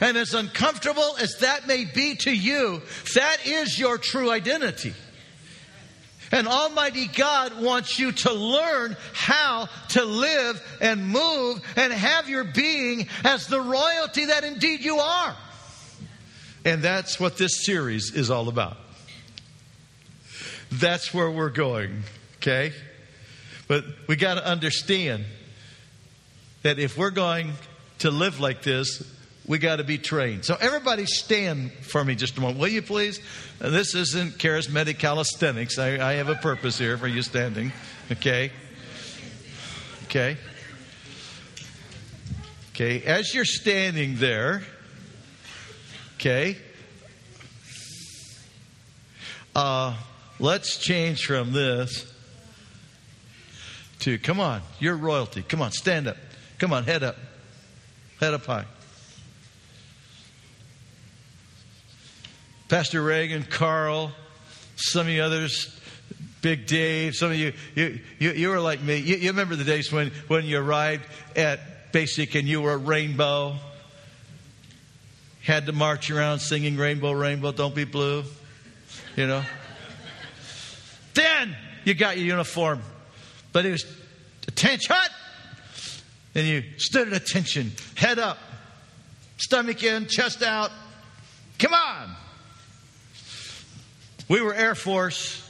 And 0.00 0.16
as 0.16 0.34
uncomfortable 0.34 1.16
as 1.20 1.38
that 1.38 1.66
may 1.66 1.84
be 1.84 2.16
to 2.16 2.30
you, 2.30 2.82
that 3.14 3.46
is 3.46 3.78
your 3.78 3.98
true 3.98 4.30
identity. 4.30 4.94
And 6.32 6.48
Almighty 6.48 7.06
God 7.06 7.60
wants 7.60 7.98
you 7.98 8.12
to 8.12 8.32
learn 8.32 8.96
how 9.12 9.68
to 9.90 10.04
live 10.04 10.62
and 10.80 11.06
move 11.06 11.60
and 11.76 11.92
have 11.92 12.28
your 12.28 12.44
being 12.44 13.08
as 13.24 13.46
the 13.46 13.60
royalty 13.60 14.26
that 14.26 14.42
indeed 14.42 14.80
you 14.80 14.96
are. 14.96 15.36
And 16.64 16.82
that's 16.82 17.20
what 17.20 17.36
this 17.36 17.64
series 17.64 18.12
is 18.12 18.28
all 18.30 18.48
about. 18.48 18.76
That's 20.72 21.14
where 21.14 21.30
we're 21.30 21.50
going, 21.50 22.02
okay? 22.38 22.72
But 23.68 23.84
we 24.08 24.16
got 24.16 24.34
to 24.34 24.44
understand 24.44 25.24
that 26.62 26.80
if 26.80 26.98
we're 26.98 27.10
going 27.10 27.52
to 28.00 28.10
live 28.10 28.40
like 28.40 28.62
this, 28.62 29.02
we 29.46 29.58
got 29.58 29.76
to 29.76 29.84
be 29.84 29.98
trained. 29.98 30.44
So, 30.44 30.56
everybody 30.60 31.06
stand 31.06 31.72
for 31.72 32.04
me 32.04 32.14
just 32.14 32.36
a 32.36 32.40
moment, 32.40 32.58
will 32.58 32.68
you 32.68 32.82
please? 32.82 33.20
This 33.58 33.94
isn't 33.94 34.38
charismatic 34.38 34.98
calisthenics. 34.98 35.78
I, 35.78 35.98
I 35.98 36.12
have 36.14 36.28
a 36.28 36.34
purpose 36.34 36.78
here 36.78 36.98
for 36.98 37.06
you 37.06 37.22
standing. 37.22 37.72
Okay? 38.10 38.50
Okay? 40.04 40.36
Okay, 42.76 43.02
as 43.04 43.34
you're 43.34 43.46
standing 43.46 44.16
there, 44.16 44.62
okay, 46.16 46.58
uh, 49.54 49.96
let's 50.38 50.76
change 50.76 51.24
from 51.24 51.52
this 51.54 52.12
to 54.00 54.18
come 54.18 54.40
on, 54.40 54.60
you're 54.78 54.94
royalty. 54.94 55.40
Come 55.40 55.62
on, 55.62 55.72
stand 55.72 56.06
up. 56.06 56.18
Come 56.58 56.74
on, 56.74 56.84
head 56.84 57.02
up. 57.02 57.16
Head 58.20 58.34
up 58.34 58.44
high. 58.44 58.66
Pastor 62.68 63.00
Reagan, 63.00 63.44
Carl, 63.44 64.10
some 64.74 65.06
of 65.06 65.12
you 65.12 65.22
others, 65.22 65.80
Big 66.42 66.66
Dave, 66.66 67.14
some 67.14 67.30
of 67.30 67.36
you, 67.36 67.52
you, 67.76 68.00
you, 68.18 68.32
you 68.32 68.48
were 68.48 68.58
like 68.58 68.82
me. 68.82 68.96
You, 68.96 69.16
you 69.16 69.28
remember 69.30 69.54
the 69.54 69.62
days 69.62 69.92
when, 69.92 70.10
when 70.26 70.44
you 70.44 70.58
arrived 70.58 71.06
at 71.36 71.92
Basic 71.92 72.34
and 72.34 72.48
you 72.48 72.60
were 72.60 72.72
a 72.72 72.76
rainbow? 72.76 73.54
Had 75.42 75.66
to 75.66 75.72
march 75.72 76.10
around 76.10 76.40
singing 76.40 76.76
Rainbow, 76.76 77.12
Rainbow, 77.12 77.52
Don't 77.52 77.74
Be 77.74 77.84
Blue, 77.84 78.24
you 79.14 79.28
know? 79.28 79.44
then 81.14 81.56
you 81.84 81.94
got 81.94 82.18
your 82.18 82.26
uniform, 82.26 82.82
but 83.52 83.64
it 83.64 83.70
was 83.70 83.86
attention, 84.48 84.96
and 86.34 86.46
you 86.46 86.64
stood 86.78 87.12
at 87.12 87.14
attention, 87.14 87.70
head 87.94 88.18
up, 88.18 88.38
stomach 89.36 89.84
in, 89.84 90.06
chest 90.06 90.42
out. 90.42 90.72
Come 91.60 91.72
on. 91.72 92.16
We 94.28 94.40
were 94.40 94.54
Air 94.54 94.74
Force. 94.74 95.42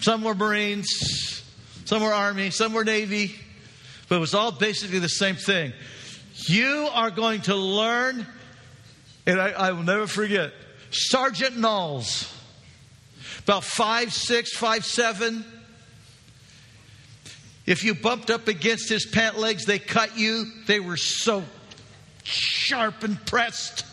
Some 0.00 0.24
were 0.24 0.34
Marines. 0.34 1.44
Some 1.84 2.02
were 2.02 2.12
Army. 2.12 2.50
Some 2.50 2.72
were 2.72 2.84
Navy. 2.84 3.34
But 4.08 4.16
it 4.16 4.20
was 4.20 4.34
all 4.34 4.50
basically 4.50 4.98
the 4.98 5.08
same 5.08 5.36
thing. 5.36 5.72
You 6.48 6.88
are 6.92 7.10
going 7.10 7.42
to 7.42 7.54
learn, 7.54 8.26
and 9.26 9.40
I, 9.40 9.50
I 9.50 9.72
will 9.72 9.84
never 9.84 10.08
forget, 10.08 10.52
Sergeant 10.90 11.56
Knowles, 11.56 12.34
about 13.44 13.62
five, 13.62 14.12
six, 14.12 14.56
five, 14.56 14.84
seven. 14.84 15.44
If 17.64 17.84
you 17.84 17.94
bumped 17.94 18.28
up 18.30 18.48
against 18.48 18.88
his 18.88 19.06
pant 19.06 19.38
legs, 19.38 19.66
they 19.66 19.78
cut 19.78 20.18
you. 20.18 20.46
They 20.66 20.80
were 20.80 20.96
so 20.96 21.44
sharp 22.24 23.04
and 23.04 23.24
pressed. 23.24 23.86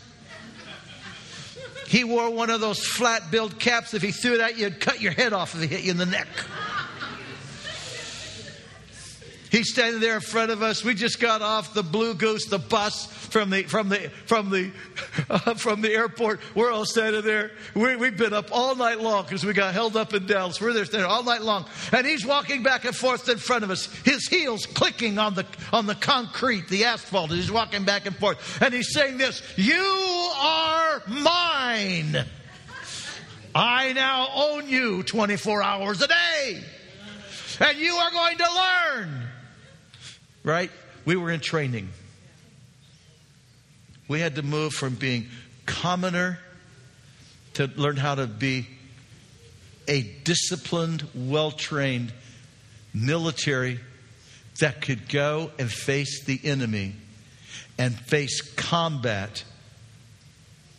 He 1.90 2.04
wore 2.04 2.30
one 2.30 2.50
of 2.50 2.60
those 2.60 2.86
flat 2.86 3.32
billed 3.32 3.58
caps. 3.58 3.94
If 3.94 4.02
he 4.02 4.12
threw 4.12 4.34
it 4.34 4.40
at 4.40 4.56
you, 4.56 4.66
it'd 4.66 4.78
cut 4.78 5.00
your 5.00 5.10
head 5.10 5.32
off 5.32 5.56
if 5.56 5.60
he 5.62 5.66
hit 5.66 5.82
you 5.82 5.90
in 5.90 5.96
the 5.96 6.06
neck. 6.06 6.28
He's 9.50 9.72
standing 9.72 10.00
there 10.00 10.14
in 10.14 10.20
front 10.20 10.52
of 10.52 10.62
us. 10.62 10.84
We 10.84 10.94
just 10.94 11.18
got 11.18 11.42
off 11.42 11.74
the 11.74 11.82
Blue 11.82 12.14
Goose, 12.14 12.46
the 12.46 12.58
bus 12.58 13.06
from 13.06 13.50
the 13.50 13.64
from 13.64 13.88
the 13.88 14.10
from 14.26 14.48
the 14.50 14.70
uh, 15.28 15.54
from 15.56 15.80
the 15.80 15.92
airport. 15.92 16.40
We're 16.54 16.70
all 16.70 16.84
standing 16.84 17.22
there. 17.22 17.50
We, 17.74 17.96
we've 17.96 18.16
been 18.16 18.32
up 18.32 18.50
all 18.52 18.76
night 18.76 19.00
long 19.00 19.24
because 19.24 19.44
we 19.44 19.52
got 19.52 19.74
held 19.74 19.96
up 19.96 20.14
in 20.14 20.26
Dallas. 20.26 20.60
We're 20.60 20.72
there 20.72 20.84
standing 20.84 21.10
all 21.10 21.24
night 21.24 21.42
long, 21.42 21.66
and 21.92 22.06
he's 22.06 22.24
walking 22.24 22.62
back 22.62 22.84
and 22.84 22.94
forth 22.94 23.28
in 23.28 23.38
front 23.38 23.64
of 23.64 23.70
us. 23.70 23.86
His 24.04 24.28
heels 24.28 24.66
clicking 24.66 25.18
on 25.18 25.34
the 25.34 25.46
on 25.72 25.86
the 25.86 25.96
concrete, 25.96 26.68
the 26.68 26.84
asphalt. 26.84 27.32
He's 27.32 27.50
walking 27.50 27.84
back 27.84 28.06
and 28.06 28.14
forth, 28.14 28.62
and 28.62 28.72
he's 28.72 28.92
saying 28.92 29.18
this: 29.18 29.42
"You 29.56 29.82
are 29.82 31.02
mine. 31.08 32.24
I 33.52 33.92
now 33.94 34.28
own 34.32 34.68
you 34.68 35.02
24 35.02 35.60
hours 35.60 36.00
a 36.02 36.06
day." 36.06 36.64
and 37.60 37.78
you 37.78 37.92
are 37.92 38.10
going 38.10 38.38
to 38.38 38.46
learn 38.54 39.28
right? 40.42 40.70
We 41.04 41.16
were 41.16 41.30
in 41.30 41.40
training. 41.40 41.88
We 44.08 44.20
had 44.20 44.36
to 44.36 44.42
move 44.42 44.72
from 44.72 44.94
being 44.94 45.28
commoner 45.66 46.38
to 47.54 47.66
learn 47.76 47.96
how 47.96 48.16
to 48.16 48.26
be 48.26 48.66
a 49.86 50.02
disciplined, 50.02 51.06
well 51.14 51.50
trained 51.50 52.12
military 52.94 53.80
that 54.60 54.82
could 54.82 55.08
go 55.08 55.50
and 55.58 55.70
face 55.70 56.24
the 56.24 56.40
enemy 56.44 56.94
and 57.78 57.94
face 57.94 58.40
combat 58.40 59.44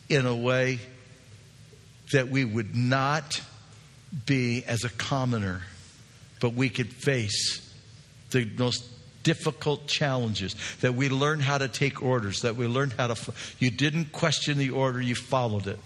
in 0.07 0.25
a 0.25 0.35
way 0.35 0.79
that 2.11 2.29
we 2.29 2.45
would 2.45 2.75
not 2.75 3.41
be 4.25 4.63
as 4.65 4.83
a 4.83 4.89
commoner, 4.89 5.61
but 6.39 6.53
we 6.53 6.69
could 6.69 6.91
face 6.91 7.67
the 8.31 8.45
most 8.57 8.83
difficult 9.23 9.87
challenges, 9.87 10.55
that 10.81 10.95
we 10.95 11.09
learn 11.09 11.39
how 11.39 11.57
to 11.57 11.67
take 11.67 12.01
orders, 12.01 12.41
that 12.41 12.55
we 12.55 12.67
learn 12.67 12.91
how 12.91 13.07
to. 13.07 13.33
You 13.59 13.71
didn't 13.71 14.11
question 14.11 14.57
the 14.57 14.71
order, 14.71 15.01
you 15.01 15.15
followed 15.15 15.67
it. 15.67 15.79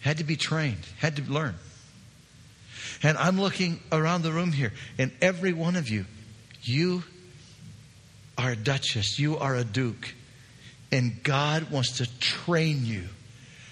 Had 0.00 0.18
to 0.18 0.24
be 0.24 0.36
trained, 0.36 0.86
had 0.98 1.16
to 1.16 1.22
learn. 1.22 1.54
And 3.02 3.18
I'm 3.18 3.40
looking 3.40 3.80
around 3.92 4.22
the 4.22 4.32
room 4.32 4.52
here, 4.52 4.72
and 4.98 5.12
every 5.20 5.52
one 5.52 5.76
of 5.76 5.88
you, 5.88 6.06
you 6.62 7.02
are 8.38 8.52
a 8.52 8.56
duchess, 8.56 9.18
you 9.18 9.38
are 9.38 9.54
a 9.54 9.64
duke, 9.64 10.14
and 10.92 11.22
God 11.22 11.70
wants 11.70 11.98
to 11.98 12.18
train 12.18 12.84
you 12.84 13.04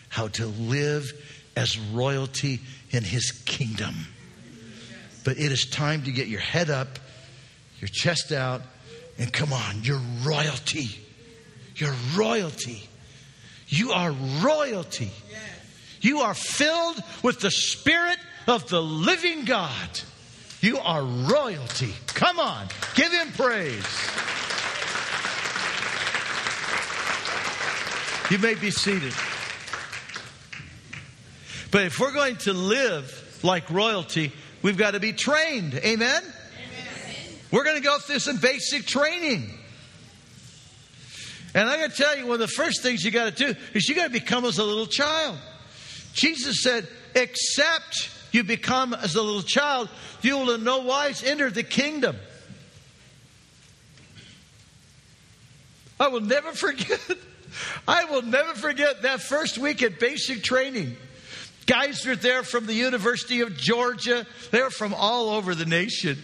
how 0.09 0.29
to 0.29 0.47
live 0.47 1.13
as 1.57 1.79
royalty 1.79 2.61
in 2.91 3.05
His 3.05 3.31
kingdom. 3.31 3.95
But 5.25 5.39
it 5.39 5.53
is 5.53 5.67
time 5.67 6.03
to 6.03 6.13
get 6.13 6.29
your 6.29 6.41
head 6.41 6.71
up 6.71 6.99
your 7.85 7.89
chest 7.91 8.33
out, 8.33 8.63
and 9.19 9.31
come 9.31 9.53
on, 9.53 9.83
you're 9.83 10.01
royalty. 10.23 10.89
You're 11.77 11.95
royalty. 12.17 12.83
You 13.69 13.93
are 13.93 14.11
royalty. 14.41 15.11
You 16.01 16.21
are 16.21 16.33
filled 16.33 17.03
with 17.23 17.41
the 17.41 17.51
Spirit 17.51 18.17
of 18.47 18.71
the 18.71 18.81
living 18.81 19.45
God. 19.45 20.01
You 20.63 20.79
are 20.79 21.03
royalty. 21.03 21.93
Come 22.07 22.41
on, 22.41 22.69
give 22.95 23.13
him 23.13 23.31
praise. 23.33 23.85
You 28.31 28.39
may 28.39 28.55
be 28.55 28.71
seated. 28.71 29.13
But 31.71 31.83
if 31.83 32.01
we're 32.01 32.15
going 32.15 32.37
to 32.37 32.55
live 32.55 33.41
like 33.43 33.69
royalty, 33.69 34.33
we've 34.63 34.79
got 34.79 34.93
to 34.93 35.01
be 35.01 35.13
trained. 35.13 35.75
Amen? 35.75 36.23
We're 37.55 37.63
going 37.63 37.77
to 37.77 37.83
go 37.83 37.99
through 37.99 38.19
some 38.19 38.39
basic 38.39 38.85
training. 38.85 39.49
And 41.55 41.69
I'm 41.69 41.79
going 41.79 41.89
to 41.89 41.97
tell 41.97 42.19
you, 42.19 42.27
one 42.27 42.35
of 42.35 42.41
the 42.41 42.49
first 42.49 42.83
things 42.83 43.05
you 43.05 43.13
got 43.13 43.37
to 43.37 43.53
do 43.53 43.61
is 43.75 43.89
you 43.89 43.95
got 43.95 44.07
to 44.07 44.11
become 44.11 44.45
as 44.45 44.59
a 44.59 44.65
little 44.65 44.89
child. 44.89 45.39
Jesus 46.15 46.65
said, 46.65 46.89
except 47.15 48.11
you 48.33 48.43
become 48.43 48.93
as 48.93 49.15
a 49.15 49.23
little 49.23 49.45
child, 49.45 49.89
you 50.21 50.37
will 50.37 50.51
in 50.51 50.65
no 50.65 50.79
wise 50.79 51.23
enter 51.23 51.49
the 51.49 51.63
kingdom. 51.63 52.17
I 56.01 56.09
will 56.09 56.23
never 56.23 56.51
forget. 56.55 56.99
I 57.87 58.07
will 58.07 58.23
never 58.23 58.55
forget 58.55 59.03
that 59.03 59.21
first 59.21 59.59
week 59.59 59.81
at 59.85 60.01
basic 60.01 60.43
training. 60.43 60.97
Guys 61.67 62.05
were 62.05 62.17
there 62.17 62.43
from 62.43 62.67
the 62.67 62.75
University 62.75 63.43
of 63.43 63.57
Georgia. 63.57 64.27
They 64.51 64.61
were 64.61 64.71
from 64.71 64.93
all 64.93 65.29
over 65.29 65.55
the 65.55 65.67
nation. 65.67 66.19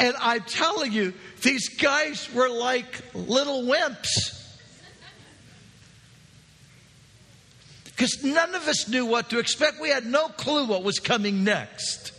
And 0.00 0.16
I'm 0.18 0.42
telling 0.44 0.92
you, 0.92 1.12
these 1.42 1.68
guys 1.68 2.32
were 2.32 2.48
like 2.48 3.02
little 3.14 3.64
wimps. 3.64 4.38
Because 7.84 8.24
none 8.24 8.54
of 8.54 8.66
us 8.66 8.88
knew 8.88 9.04
what 9.04 9.28
to 9.28 9.38
expect. 9.38 9.78
We 9.78 9.90
had 9.90 10.06
no 10.06 10.28
clue 10.28 10.66
what 10.66 10.82
was 10.82 11.00
coming 11.00 11.44
next. 11.44 12.12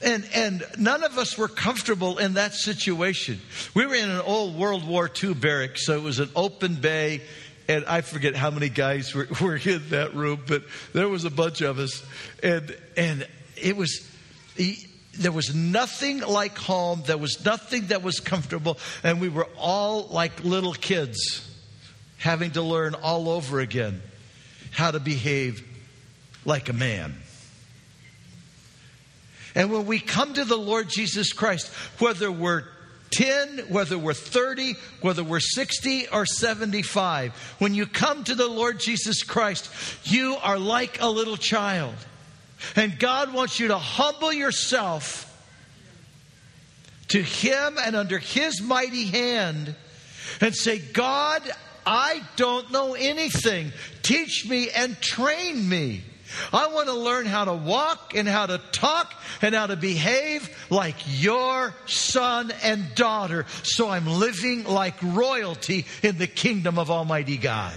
And, 0.00 0.24
and 0.32 0.64
none 0.78 1.02
of 1.02 1.18
us 1.18 1.36
were 1.36 1.48
comfortable 1.48 2.18
in 2.18 2.34
that 2.34 2.54
situation. 2.54 3.40
We 3.74 3.86
were 3.86 3.96
in 3.96 4.08
an 4.08 4.20
old 4.20 4.56
World 4.56 4.86
War 4.86 5.10
II 5.22 5.34
barracks, 5.34 5.86
so 5.86 5.96
it 5.96 6.02
was 6.02 6.20
an 6.20 6.30
open 6.36 6.76
bay, 6.76 7.22
and 7.66 7.84
I 7.84 8.02
forget 8.02 8.36
how 8.36 8.52
many 8.52 8.68
guys 8.68 9.12
were, 9.12 9.26
were 9.40 9.56
in 9.56 9.88
that 9.88 10.14
room, 10.14 10.44
but 10.46 10.62
there 10.92 11.08
was 11.08 11.24
a 11.24 11.30
bunch 11.30 11.62
of 11.62 11.80
us. 11.80 12.04
And, 12.44 12.76
and 12.96 13.26
it 13.56 13.76
was, 13.76 14.08
there 15.12 15.32
was 15.32 15.54
nothing 15.54 16.20
like 16.20 16.56
home. 16.56 17.02
There 17.06 17.18
was 17.18 17.44
nothing 17.44 17.88
that 17.88 18.02
was 18.02 18.20
comfortable. 18.20 18.78
And 19.02 19.20
we 19.20 19.28
were 19.28 19.48
all 19.56 20.06
like 20.08 20.44
little 20.44 20.72
kids 20.72 21.46
having 22.18 22.52
to 22.52 22.62
learn 22.62 22.94
all 22.94 23.28
over 23.28 23.60
again 23.60 24.02
how 24.70 24.90
to 24.90 25.00
behave 25.00 25.66
like 26.44 26.68
a 26.68 26.72
man. 26.72 27.14
And 29.54 29.72
when 29.72 29.86
we 29.86 29.98
come 29.98 30.34
to 30.34 30.44
the 30.44 30.56
Lord 30.56 30.88
Jesus 30.88 31.32
Christ, 31.32 31.68
whether 31.98 32.30
we're 32.30 32.64
10, 33.10 33.66
whether 33.68 33.98
we're 33.98 34.14
30, 34.14 34.74
whether 35.00 35.24
we're 35.24 35.40
60 35.40 36.08
or 36.08 36.24
75, 36.24 37.34
when 37.58 37.74
you 37.74 37.86
come 37.86 38.22
to 38.24 38.36
the 38.36 38.46
Lord 38.46 38.78
Jesus 38.78 39.24
Christ, 39.24 39.68
you 40.04 40.36
are 40.42 40.58
like 40.58 41.02
a 41.02 41.08
little 41.08 41.36
child. 41.36 41.94
And 42.76 42.98
God 42.98 43.32
wants 43.32 43.58
you 43.58 43.68
to 43.68 43.78
humble 43.78 44.32
yourself 44.32 45.26
to 47.08 47.22
Him 47.22 47.76
and 47.84 47.96
under 47.96 48.18
His 48.18 48.62
mighty 48.62 49.06
hand 49.06 49.74
and 50.40 50.54
say, 50.54 50.78
God, 50.78 51.42
I 51.86 52.22
don't 52.36 52.70
know 52.70 52.94
anything. 52.94 53.72
Teach 54.02 54.46
me 54.48 54.70
and 54.70 55.00
train 55.00 55.68
me. 55.68 56.02
I 56.52 56.68
want 56.68 56.86
to 56.88 56.94
learn 56.94 57.26
how 57.26 57.44
to 57.44 57.54
walk 57.54 58.14
and 58.14 58.28
how 58.28 58.46
to 58.46 58.58
talk 58.72 59.12
and 59.42 59.54
how 59.54 59.66
to 59.66 59.76
behave 59.76 60.48
like 60.70 60.94
your 61.06 61.74
son 61.86 62.52
and 62.62 62.94
daughter. 62.94 63.46
So 63.62 63.88
I'm 63.88 64.06
living 64.06 64.64
like 64.64 64.94
royalty 65.02 65.86
in 66.02 66.18
the 66.18 66.26
kingdom 66.26 66.78
of 66.78 66.90
Almighty 66.90 67.36
God. 67.36 67.76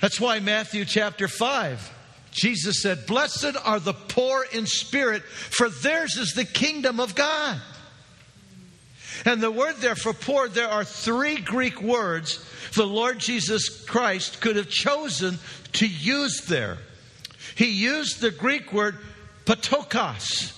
That's 0.00 0.20
why 0.20 0.40
Matthew 0.40 0.84
chapter 0.84 1.26
5, 1.26 1.92
Jesus 2.30 2.82
said, 2.82 3.06
Blessed 3.06 3.56
are 3.64 3.80
the 3.80 3.94
poor 3.94 4.44
in 4.52 4.66
spirit, 4.66 5.22
for 5.22 5.68
theirs 5.68 6.16
is 6.16 6.34
the 6.34 6.44
kingdom 6.44 7.00
of 7.00 7.14
God. 7.14 7.60
And 9.24 9.42
the 9.42 9.50
word 9.50 9.76
there 9.78 9.96
for 9.96 10.12
poor, 10.12 10.48
there 10.48 10.68
are 10.68 10.84
three 10.84 11.36
Greek 11.36 11.80
words 11.80 12.44
the 12.74 12.86
Lord 12.86 13.18
Jesus 13.18 13.84
Christ 13.84 14.40
could 14.40 14.56
have 14.56 14.68
chosen 14.68 15.38
to 15.74 15.86
use 15.86 16.42
there. 16.42 16.76
He 17.54 17.70
used 17.70 18.20
the 18.20 18.30
Greek 18.30 18.72
word 18.72 18.98
ptochos, 19.46 20.52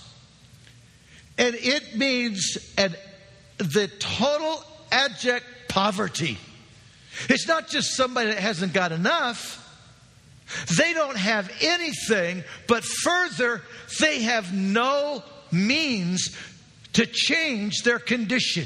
and 1.37 1.55
it 1.55 1.95
means 1.95 2.57
an, 2.77 2.95
the 3.57 3.87
total 3.99 4.63
abject 4.91 5.45
poverty. 5.69 6.37
It's 7.27 7.47
not 7.47 7.67
just 7.67 7.95
somebody 7.95 8.29
that 8.29 8.39
hasn't 8.39 8.73
got 8.73 8.91
enough. 8.91 9.65
They 10.77 10.93
don't 10.93 11.17
have 11.17 11.51
anything, 11.61 12.43
but 12.67 12.83
further, 12.83 13.61
they 13.99 14.21
have 14.23 14.53
no 14.53 15.23
means 15.51 16.35
to 16.93 17.05
change 17.05 17.83
their 17.83 17.99
condition. 17.99 18.65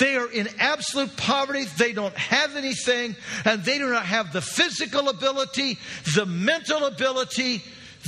They 0.00 0.16
are 0.16 0.30
in 0.30 0.48
absolute 0.58 1.16
poverty. 1.16 1.64
They 1.64 1.92
don't 1.92 2.16
have 2.16 2.56
anything, 2.56 3.14
and 3.44 3.64
they 3.64 3.78
do 3.78 3.88
not 3.88 4.04
have 4.04 4.32
the 4.32 4.40
physical 4.40 5.08
ability, 5.08 5.78
the 6.16 6.26
mental 6.26 6.86
ability, 6.86 7.62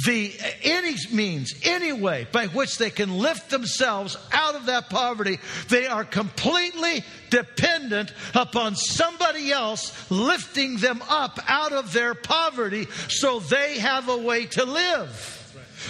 the 0.06 0.32
any 0.62 0.94
means, 1.12 1.54
any 1.64 1.92
way 1.92 2.26
by 2.32 2.46
which 2.46 2.78
they 2.78 2.88
can 2.88 3.18
lift 3.18 3.50
themselves 3.50 4.16
out 4.32 4.54
of 4.54 4.66
that 4.66 4.88
poverty, 4.88 5.38
they 5.68 5.86
are 5.86 6.04
completely 6.04 7.04
dependent 7.28 8.12
upon 8.34 8.74
somebody 8.74 9.52
else 9.52 10.10
lifting 10.10 10.78
them 10.78 11.02
up 11.08 11.38
out 11.46 11.72
of 11.72 11.92
their 11.92 12.14
poverty 12.14 12.86
so 13.08 13.40
they 13.40 13.78
have 13.78 14.08
a 14.08 14.16
way 14.16 14.46
to 14.46 14.64
live. 14.64 15.38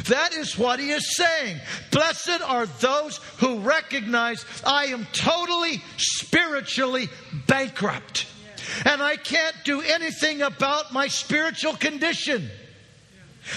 That 0.08 0.34
is 0.34 0.58
what 0.58 0.80
he 0.80 0.90
is 0.90 1.16
saying. 1.16 1.60
Blessed 1.90 2.40
are 2.42 2.66
those 2.66 3.18
who 3.38 3.60
recognize 3.60 4.44
I 4.64 4.86
am 4.86 5.06
totally 5.12 5.82
spiritually 5.96 7.08
bankrupt. 7.46 8.26
And 8.84 9.02
I 9.02 9.16
can't 9.16 9.56
do 9.64 9.80
anything 9.80 10.42
about 10.42 10.92
my 10.92 11.08
spiritual 11.08 11.74
condition. 11.74 12.48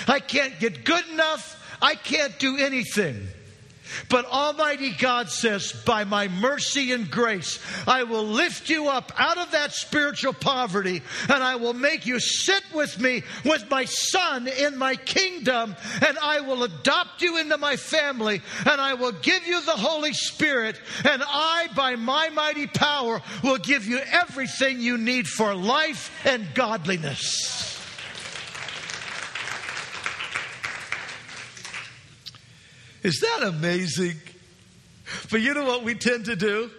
I 0.08 0.19
can't 0.19 0.60
get 0.60 0.84
good 0.84 1.08
enough. 1.10 1.62
I 1.82 1.95
can't 1.95 2.38
do 2.39 2.58
anything. 2.58 3.28
But 4.10 4.26
Almighty 4.26 4.91
God 4.91 5.30
says, 5.30 5.71
by 5.71 6.04
my 6.04 6.28
mercy 6.28 6.91
and 6.91 7.10
grace, 7.10 7.60
I 7.88 8.04
will 8.04 8.24
lift 8.24 8.69
you 8.69 8.89
up 8.89 9.12
out 9.17 9.38
of 9.38 9.52
that 9.52 9.74
spiritual 9.74 10.34
poverty 10.34 11.02
and 11.30 11.43
I 11.43 11.56
will 11.56 11.74
make 11.74 12.06
you 12.06 12.19
sit 12.19 12.63
with 12.74 13.00
me, 13.00 13.24
with 13.43 13.69
my 13.69 13.86
son 13.86 14.48
in 14.48 14.78
my 14.78 14.95
kingdom, 14.95 15.76
and 16.06 16.17
I 16.17 16.41
will 16.41 16.63
adopt 16.63 17.21
you 17.21 17.38
into 17.38 17.58
my 17.58 17.76
family 17.76 18.41
and 18.65 18.82
I 18.82 18.95
will 18.95 19.13
give 19.13 19.45
you 19.45 19.63
the 19.63 19.71
Holy 19.71 20.13
Spirit, 20.13 20.80
and 21.04 21.24
I, 21.26 21.67
by 21.76 21.95
my 21.95 22.30
mighty 22.30 22.67
power, 22.67 23.21
will 23.43 23.58
give 23.58 23.86
you 23.86 24.00
everything 24.00 24.82
you 24.82 24.98
need 24.98 25.28
for 25.28 25.54
life 25.54 26.12
and 26.26 26.54
godliness. 26.54 27.75
Is 33.06 33.20
that 33.20 33.44
amazing? 33.44 34.15
But 35.30 35.41
you 35.41 35.54
know 35.54 35.63
what 35.63 35.84
we 35.84 35.94
tend 35.94 36.26
to 36.26 36.36
do? 36.36 36.72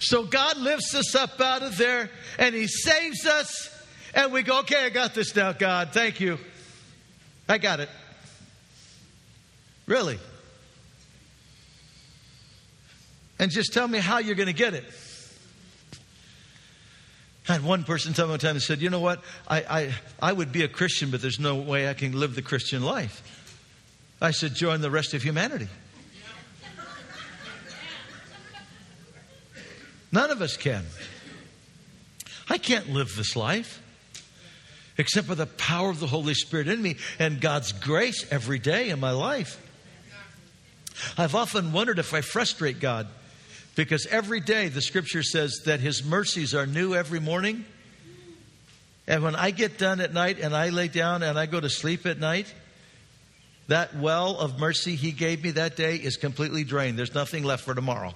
So 0.00 0.24
God 0.24 0.56
lifts 0.56 0.96
us 0.96 1.14
up 1.14 1.40
out 1.40 1.62
of 1.62 1.78
there 1.78 2.10
and 2.40 2.56
He 2.56 2.66
saves 2.66 3.24
us, 3.24 3.70
and 4.12 4.32
we 4.32 4.42
go, 4.42 4.58
okay, 4.60 4.86
I 4.86 4.88
got 4.88 5.14
this 5.14 5.36
now, 5.36 5.52
God. 5.52 5.90
Thank 5.92 6.18
you. 6.18 6.38
I 7.48 7.58
got 7.58 7.78
it. 7.78 7.88
Really? 9.86 10.18
And 13.38 13.52
just 13.52 13.72
tell 13.72 13.86
me 13.86 14.00
how 14.00 14.18
you're 14.18 14.34
going 14.34 14.48
to 14.48 14.52
get 14.52 14.74
it. 14.74 14.84
I 17.48 17.52
had 17.52 17.62
one 17.62 17.84
person 17.84 18.12
tell 18.12 18.26
me 18.26 18.30
one 18.30 18.40
time 18.40 18.56
and 18.56 18.62
said, 18.62 18.80
You 18.80 18.90
know 18.90 19.00
what? 19.00 19.22
I, 19.46 19.60
I, 19.60 19.94
I 20.20 20.32
would 20.32 20.50
be 20.50 20.62
a 20.62 20.68
Christian, 20.68 21.12
but 21.12 21.22
there's 21.22 21.38
no 21.38 21.54
way 21.54 21.88
I 21.88 21.94
can 21.94 22.18
live 22.18 22.34
the 22.34 22.42
Christian 22.42 22.82
life. 22.82 23.22
I 24.20 24.32
said, 24.32 24.54
join 24.54 24.80
the 24.80 24.90
rest 24.90 25.14
of 25.14 25.22
humanity. 25.22 25.68
None 30.12 30.30
of 30.30 30.42
us 30.42 30.56
can. 30.56 30.84
I 32.48 32.58
can't 32.58 32.90
live 32.90 33.14
this 33.16 33.36
life 33.36 33.80
except 34.98 35.28
for 35.28 35.34
the 35.34 35.46
power 35.46 35.88
of 35.88 36.00
the 36.00 36.06
Holy 36.06 36.34
Spirit 36.34 36.68
in 36.68 36.82
me 36.82 36.96
and 37.18 37.40
God's 37.40 37.72
grace 37.72 38.26
every 38.30 38.58
day 38.58 38.90
in 38.90 39.00
my 39.00 39.12
life. 39.12 39.58
I've 41.16 41.34
often 41.34 41.72
wondered 41.72 41.98
if 41.98 42.12
I 42.12 42.20
frustrate 42.20 42.80
God 42.80 43.06
because 43.76 44.06
every 44.06 44.40
day 44.40 44.68
the 44.68 44.82
scripture 44.82 45.22
says 45.22 45.62
that 45.64 45.80
His 45.80 46.04
mercies 46.04 46.54
are 46.54 46.66
new 46.66 46.94
every 46.94 47.20
morning. 47.20 47.64
And 49.06 49.22
when 49.22 49.34
I 49.34 49.52
get 49.52 49.78
done 49.78 50.00
at 50.00 50.12
night 50.12 50.38
and 50.38 50.54
I 50.54 50.68
lay 50.68 50.88
down 50.88 51.22
and 51.22 51.38
I 51.38 51.46
go 51.46 51.60
to 51.60 51.70
sleep 51.70 52.04
at 52.04 52.18
night, 52.18 52.52
that 53.70 53.94
well 53.94 54.36
of 54.36 54.58
mercy 54.58 54.96
he 54.96 55.12
gave 55.12 55.44
me 55.44 55.52
that 55.52 55.76
day 55.76 55.94
is 55.94 56.16
completely 56.16 56.64
drained. 56.64 56.98
There's 56.98 57.14
nothing 57.14 57.44
left 57.44 57.64
for 57.64 57.72
tomorrow. 57.72 58.12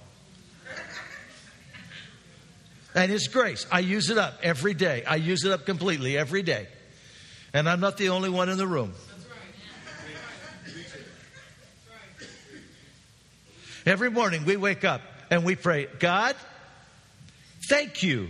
And 2.96 3.10
his 3.10 3.28
grace, 3.28 3.64
I 3.70 3.78
use 3.78 4.10
it 4.10 4.18
up 4.18 4.34
every 4.42 4.74
day. 4.74 5.04
I 5.04 5.14
use 5.14 5.44
it 5.44 5.52
up 5.52 5.64
completely 5.64 6.18
every 6.18 6.42
day. 6.42 6.66
And 7.52 7.68
I'm 7.68 7.78
not 7.78 7.98
the 7.98 8.08
only 8.08 8.30
one 8.30 8.48
in 8.48 8.58
the 8.58 8.66
room. 8.66 8.94
Every 13.86 14.10
morning 14.10 14.44
we 14.44 14.56
wake 14.56 14.82
up 14.82 15.02
and 15.30 15.44
we 15.44 15.54
pray, 15.54 15.86
God, 16.00 16.34
thank 17.68 18.02
you. 18.02 18.28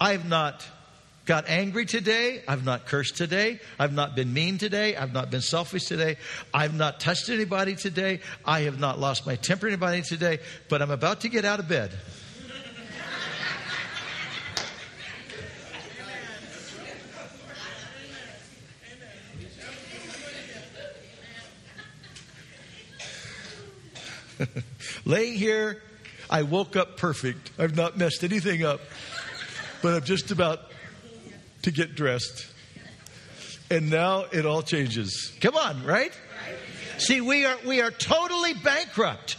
I've 0.00 0.28
not 0.28 0.64
got 1.30 1.48
angry 1.48 1.86
today. 1.86 2.42
I've 2.48 2.64
not 2.64 2.86
cursed 2.86 3.16
today. 3.16 3.60
I've 3.78 3.92
not 3.92 4.16
been 4.16 4.32
mean 4.32 4.58
today. 4.58 4.96
I've 4.96 5.12
not 5.12 5.30
been 5.30 5.42
selfish 5.42 5.84
today. 5.84 6.16
I've 6.52 6.74
not 6.74 6.98
touched 6.98 7.28
anybody 7.28 7.76
today. 7.76 8.18
I 8.44 8.62
have 8.62 8.80
not 8.80 8.98
lost 8.98 9.28
my 9.28 9.36
temper 9.36 9.68
anybody 9.68 10.02
today. 10.02 10.40
But 10.68 10.82
I'm 10.82 10.90
about 10.90 11.20
to 11.20 11.28
get 11.28 11.44
out 11.44 11.60
of 11.60 11.68
bed. 11.68 11.92
Laying 25.04 25.34
here, 25.34 25.80
I 26.28 26.42
woke 26.42 26.74
up 26.74 26.96
perfect. 26.96 27.52
I've 27.56 27.76
not 27.76 27.96
messed 27.96 28.24
anything 28.24 28.64
up. 28.64 28.80
But 29.80 29.94
I'm 29.94 30.02
just 30.02 30.32
about 30.32 30.70
to 31.62 31.70
get 31.70 31.94
dressed. 31.94 32.46
And 33.70 33.90
now 33.90 34.24
it 34.32 34.46
all 34.46 34.62
changes. 34.62 35.32
Come 35.40 35.56
on, 35.56 35.84
right? 35.84 36.12
See, 36.98 37.20
we 37.20 37.46
are 37.46 37.56
we 37.66 37.80
are 37.80 37.90
totally 37.90 38.54
bankrupt. 38.54 39.36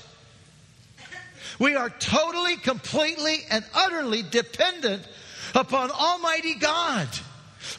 We 1.59 1.75
are 1.75 1.89
totally, 1.89 2.55
completely, 2.57 3.39
and 3.51 3.63
utterly 3.75 4.23
dependent 4.23 5.07
upon 5.53 5.91
Almighty 5.91 6.55
God. 6.55 7.07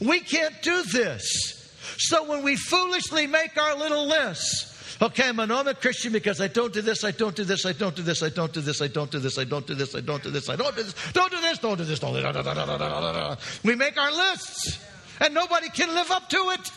We 0.00 0.20
can't 0.20 0.54
do 0.62 0.84
this. 0.84 1.72
So 1.98 2.22
when 2.24 2.44
we 2.44 2.54
foolishly 2.54 3.26
make 3.26 3.56
our 3.56 3.76
little 3.76 4.06
lists, 4.06 4.71
Okay, 5.02 5.24
I'm 5.26 5.40
a 5.40 5.74
Christian 5.74 6.12
because 6.12 6.40
I 6.40 6.46
don't 6.46 6.72
do 6.72 6.80
this, 6.80 7.02
I 7.02 7.10
don't 7.10 7.34
do 7.34 7.42
this, 7.42 7.64
I 7.64 7.72
don't 7.72 7.92
do 7.92 8.04
this, 8.04 8.22
I 8.22 8.28
don't 8.30 8.52
do 8.52 8.60
this, 8.62 8.80
I 8.80 8.88
don't 8.88 9.10
do 9.10 9.20
this, 9.20 9.36
I 9.36 9.44
don't 9.44 9.66
do 9.66 9.74
this, 9.74 9.94
I 9.94 10.00
don't 10.00 10.22
do 10.22 10.30
this, 10.30 10.48
I 10.48 10.54
don't 10.54 10.74
do 10.76 10.82
this, 10.82 10.94
don't 11.12 11.30
do 11.32 11.40
this, 11.40 11.58
don't 11.58 11.76
do 11.76 11.84
this, 11.84 11.98
don't 11.98 12.16
do 12.16 13.34
this. 13.36 13.64
We 13.64 13.74
make 13.74 13.98
our 13.98 14.12
lists, 14.12 14.78
and 15.18 15.34
nobody 15.34 15.70
can 15.70 15.92
live 15.92 16.12
up 16.12 16.28
to 16.28 16.36
it. 16.50 16.70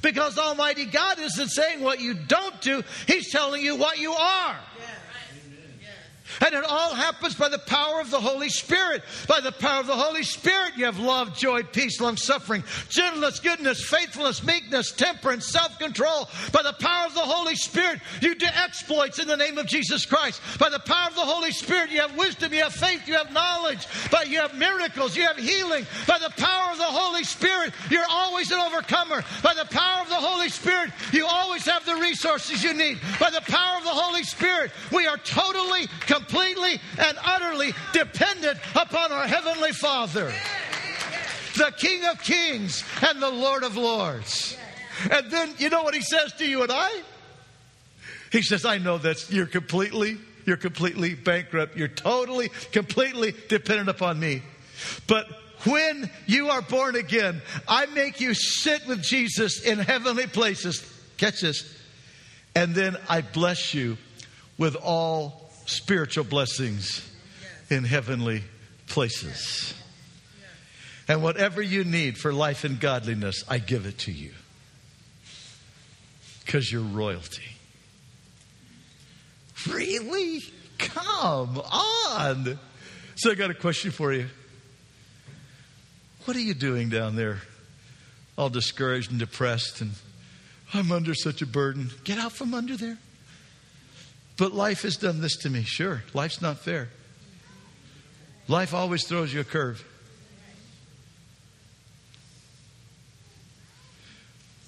Because 0.00 0.38
Almighty 0.38 0.86
God 0.86 1.18
isn't 1.18 1.48
saying 1.48 1.82
what 1.82 2.00
you 2.00 2.14
don't 2.14 2.58
do, 2.62 2.82
He's 3.06 3.30
telling 3.30 3.62
you 3.62 3.76
what 3.76 3.98
you 3.98 4.12
are. 4.12 4.56
And 6.40 6.54
it 6.54 6.64
all 6.64 6.94
happens 6.94 7.34
by 7.34 7.48
the 7.48 7.58
power 7.58 8.00
of 8.00 8.10
the 8.10 8.20
Holy 8.20 8.48
Spirit. 8.48 9.02
By 9.26 9.40
the 9.40 9.52
power 9.52 9.80
of 9.80 9.86
the 9.86 9.96
Holy 9.96 10.22
Spirit, 10.22 10.72
you 10.76 10.84
have 10.84 10.98
love, 10.98 11.36
joy, 11.36 11.62
peace, 11.62 12.00
long 12.00 12.16
suffering, 12.16 12.62
gentleness, 12.88 13.40
goodness, 13.40 13.84
faithfulness, 13.84 14.44
meekness, 14.44 14.92
temperance, 14.92 15.46
self 15.46 15.78
control. 15.78 16.28
By 16.52 16.62
the 16.62 16.74
power 16.74 17.06
of 17.06 17.14
the 17.14 17.20
Holy 17.20 17.56
Spirit, 17.56 18.00
you 18.22 18.34
do 18.34 18.46
exploits 18.46 19.18
in 19.18 19.26
the 19.26 19.36
name 19.36 19.58
of 19.58 19.66
Jesus 19.66 20.06
Christ. 20.06 20.40
By 20.58 20.68
the 20.68 20.78
power 20.78 21.08
of 21.08 21.16
the 21.16 21.22
Holy 21.22 21.50
Spirit, 21.50 21.90
you 21.90 22.00
have 22.00 22.16
wisdom, 22.16 22.52
you 22.52 22.62
have 22.62 22.74
faith, 22.74 23.08
you 23.08 23.14
have 23.14 23.32
knowledge, 23.32 23.86
but 24.10 24.28
you 24.28 24.38
have 24.38 24.54
miracles, 24.56 25.16
you 25.16 25.26
have 25.26 25.38
healing. 25.38 25.86
By 26.06 26.18
the 26.18 26.30
power 26.30 26.72
of 26.72 26.78
the 26.78 26.84
Holy 26.84 27.24
Spirit, 27.24 27.72
you're 27.90 28.08
always 28.08 28.50
an 28.52 28.60
overcomer. 28.60 29.24
By 29.42 29.54
the 29.54 29.66
power 29.66 30.02
of 30.02 30.08
the 30.08 30.14
Holy 30.14 30.48
Spirit, 30.48 30.90
you 31.12 31.26
always 31.26 31.64
have 31.66 31.84
the 31.84 31.96
resources 31.96 32.62
you 32.62 32.74
need. 32.74 32.98
By 33.18 33.30
the 33.30 33.42
power 33.42 33.78
of 33.78 33.84
the 33.84 33.90
Holy 33.90 34.22
Spirit, 34.22 34.70
we 34.92 35.06
are 35.06 35.16
totally, 35.18 35.86
completely 36.06 36.27
completely 36.28 36.80
and 36.98 37.18
utterly 37.24 37.72
dependent 37.92 38.58
upon 38.74 39.12
our 39.12 39.26
Heavenly 39.26 39.72
Father, 39.72 40.32
the 41.56 41.72
King 41.76 42.04
of 42.06 42.22
Kings 42.22 42.84
and 43.06 43.22
the 43.22 43.30
Lord 43.30 43.62
of 43.62 43.76
Lords. 43.76 44.56
And 45.10 45.30
then, 45.30 45.54
you 45.58 45.70
know 45.70 45.82
what 45.82 45.94
He 45.94 46.02
says 46.02 46.32
to 46.34 46.46
you 46.46 46.62
and 46.62 46.72
I? 46.72 47.02
He 48.30 48.42
says, 48.42 48.64
I 48.64 48.78
know 48.78 48.98
that 48.98 49.30
you're 49.30 49.46
completely, 49.46 50.18
you're 50.44 50.56
completely 50.56 51.14
bankrupt. 51.14 51.76
You're 51.76 51.88
totally, 51.88 52.50
completely 52.72 53.34
dependent 53.48 53.88
upon 53.88 54.20
me. 54.20 54.42
But 55.06 55.26
when 55.64 56.10
you 56.26 56.50
are 56.50 56.62
born 56.62 56.94
again, 56.94 57.40
I 57.66 57.86
make 57.86 58.20
you 58.20 58.34
sit 58.34 58.86
with 58.86 59.02
Jesus 59.02 59.62
in 59.64 59.78
heavenly 59.78 60.26
places. 60.26 60.82
Catch 61.16 61.40
this. 61.40 61.76
And 62.54 62.74
then 62.74 62.96
I 63.08 63.22
bless 63.22 63.72
you 63.72 63.96
with 64.58 64.76
all 64.76 65.47
spiritual 65.68 66.24
blessings 66.24 67.08
in 67.70 67.84
heavenly 67.84 68.42
places. 68.86 69.74
And 71.06 71.22
whatever 71.22 71.62
you 71.62 71.84
need 71.84 72.18
for 72.18 72.32
life 72.32 72.64
and 72.64 72.78
godliness, 72.78 73.44
I 73.48 73.58
give 73.58 73.86
it 73.86 73.98
to 74.00 74.12
you. 74.12 74.32
Because 76.44 76.70
you're 76.70 76.82
royalty. 76.82 77.42
Really? 79.68 80.42
Come 80.78 81.58
on. 81.58 82.58
So 83.16 83.30
I 83.30 83.34
got 83.34 83.50
a 83.50 83.54
question 83.54 83.90
for 83.90 84.12
you. 84.12 84.26
What 86.24 86.36
are 86.36 86.40
you 86.40 86.54
doing 86.54 86.88
down 86.88 87.16
there 87.16 87.40
all 88.38 88.48
discouraged 88.48 89.10
and 89.10 89.18
depressed, 89.18 89.80
and 89.80 89.90
I'm 90.72 90.92
under 90.92 91.12
such 91.12 91.42
a 91.42 91.46
burden. 91.46 91.90
Get 92.04 92.18
out 92.18 92.32
from 92.32 92.54
under 92.54 92.76
there. 92.76 92.96
But 94.38 94.54
life 94.54 94.82
has 94.82 94.96
done 94.96 95.20
this 95.20 95.36
to 95.38 95.50
me. 95.50 95.64
Sure, 95.64 96.04
life's 96.14 96.40
not 96.40 96.58
fair. 96.58 96.88
Life 98.46 98.72
always 98.72 99.04
throws 99.04 99.34
you 99.34 99.40
a 99.40 99.44
curve. 99.44 99.84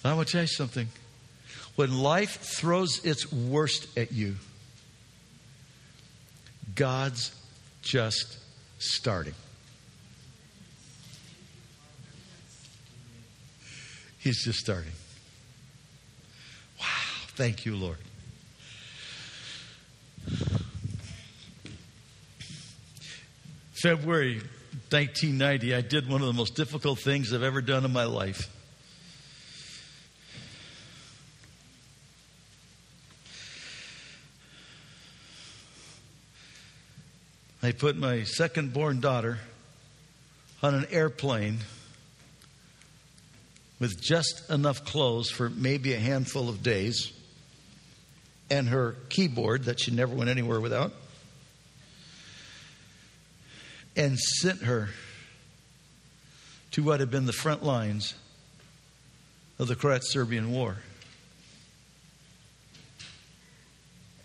I 0.04 0.12
want 0.14 0.28
to 0.28 0.32
tell 0.32 0.42
you 0.42 0.48
something. 0.48 0.88
When 1.76 2.02
life 2.02 2.40
throws 2.40 3.04
its 3.04 3.32
worst 3.32 3.86
at 3.96 4.12
you, 4.12 4.36
God's 6.74 7.32
just 7.82 8.38
starting. 8.78 9.34
He's 14.18 14.44
just 14.44 14.58
starting. 14.58 14.92
Wow. 16.78 16.86
Thank 17.36 17.64
you, 17.64 17.76
Lord. 17.76 17.98
February 23.82 24.34
1990, 24.90 25.74
I 25.74 25.80
did 25.80 26.06
one 26.06 26.20
of 26.20 26.26
the 26.26 26.34
most 26.34 26.54
difficult 26.54 26.98
things 26.98 27.32
I've 27.32 27.42
ever 27.42 27.62
done 27.62 27.86
in 27.86 27.92
my 27.92 28.04
life. 28.04 28.54
I 37.62 37.72
put 37.72 37.96
my 37.96 38.24
second 38.24 38.74
born 38.74 39.00
daughter 39.00 39.38
on 40.62 40.74
an 40.74 40.86
airplane 40.90 41.60
with 43.78 43.98
just 44.02 44.50
enough 44.50 44.84
clothes 44.84 45.30
for 45.30 45.48
maybe 45.48 45.94
a 45.94 45.98
handful 45.98 46.50
of 46.50 46.62
days 46.62 47.12
and 48.50 48.68
her 48.68 48.96
keyboard 49.08 49.64
that 49.64 49.80
she 49.80 49.90
never 49.90 50.14
went 50.14 50.28
anywhere 50.28 50.60
without 50.60 50.92
and 54.00 54.18
sent 54.18 54.62
her 54.62 54.88
to 56.70 56.82
what 56.82 57.00
had 57.00 57.10
been 57.10 57.26
the 57.26 57.34
front 57.34 57.62
lines 57.62 58.14
of 59.58 59.68
the 59.68 59.76
Croat 59.76 60.02
Serbian 60.04 60.50
War. 60.52 60.78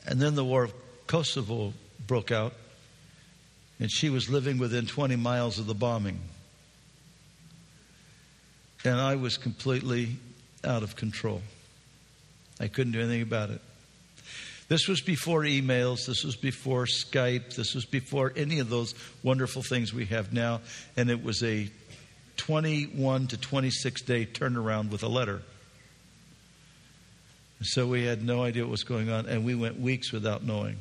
And 0.07 0.21
then 0.21 0.35
the 0.35 0.45
War 0.45 0.63
of 0.63 0.73
Kosovo 1.07 1.73
broke 2.07 2.31
out 2.31 2.53
and 3.77 3.91
she 3.91 4.09
was 4.09 4.29
living 4.29 4.59
within 4.59 4.85
20 4.85 5.17
miles 5.17 5.59
of 5.59 5.67
the 5.67 5.75
bombing. 5.75 6.21
And 8.85 8.95
I 8.95 9.15
was 9.17 9.37
completely 9.37 10.15
out 10.63 10.83
of 10.83 10.95
control. 10.95 11.41
I 12.61 12.69
couldn't 12.69 12.93
do 12.93 13.01
anything 13.01 13.23
about 13.23 13.49
it. 13.49 13.59
This 14.67 14.87
was 14.87 15.01
before 15.01 15.41
emails, 15.41 16.07
this 16.07 16.23
was 16.23 16.35
before 16.35 16.85
Skype, 16.85 17.55
this 17.55 17.75
was 17.75 17.85
before 17.85 18.33
any 18.35 18.59
of 18.59 18.69
those 18.69 18.95
wonderful 19.21 19.61
things 19.61 19.93
we 19.93 20.05
have 20.05 20.33
now, 20.33 20.61
and 20.97 21.11
it 21.11 21.23
was 21.23 21.43
a 21.43 21.69
21 22.37 23.27
to 23.27 23.37
26 23.37 24.01
day 24.01 24.25
turnaround 24.25 24.89
with 24.89 25.03
a 25.03 25.07
letter. 25.07 25.43
So 27.61 27.87
we 27.87 28.05
had 28.05 28.23
no 28.23 28.43
idea 28.43 28.63
what 28.63 28.71
was 28.71 28.83
going 28.83 29.09
on, 29.09 29.27
and 29.27 29.45
we 29.45 29.55
went 29.55 29.79
weeks 29.79 30.11
without 30.11 30.43
knowing. 30.43 30.77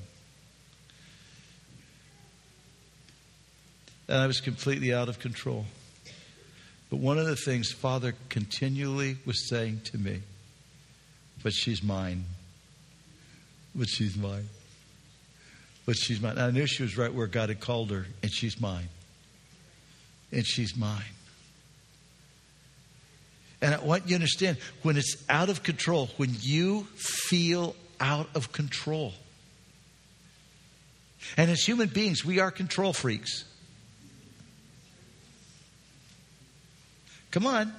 And 4.09 4.19
I 4.19 4.27
was 4.27 4.41
completely 4.41 4.93
out 4.93 5.09
of 5.09 5.19
control. 5.19 5.67
But 6.91 6.99
one 6.99 7.19
of 7.19 7.27
the 7.27 7.37
things 7.37 7.71
Father 7.71 8.15
continually 8.29 9.19
was 9.25 9.49
saying 9.49 9.83
to 9.85 9.99
me, 9.99 10.23
but 11.43 11.53
she's 11.53 11.83
mine. 11.83 12.25
But 13.75 13.89
she's 13.89 14.17
mine. 14.17 14.49
But 15.87 15.97
she's 15.97 16.21
mine. 16.21 16.39
I 16.39 16.51
knew 16.51 16.67
she 16.67 16.83
was 16.83 16.97
right 16.97 17.13
where 17.13 17.27
God 17.27 17.49
had 17.49 17.61
called 17.61 17.91
her, 17.91 18.07
and 18.23 18.33
she's 18.33 18.61
mine. 18.61 18.89
And 20.33 20.47
she's 20.47 20.77
mine. 20.77 21.03
And 23.61 23.75
I 23.75 23.83
want 23.83 24.05
you 24.05 24.11
to 24.11 24.15
understand 24.17 24.59
when 24.83 24.97
it's 24.97 25.17
out 25.29 25.49
of 25.49 25.63
control, 25.63 26.11
when 26.17 26.37
you 26.41 26.87
feel 26.97 27.75
out 27.99 28.29
of 28.35 28.53
control. 28.53 29.15
And 31.37 31.51
as 31.51 31.61
human 31.63 31.89
beings, 31.89 32.25
we 32.25 32.39
are 32.41 32.51
control 32.51 32.93
freaks. 32.93 33.45
Come 37.31 37.47
on. 37.47 37.73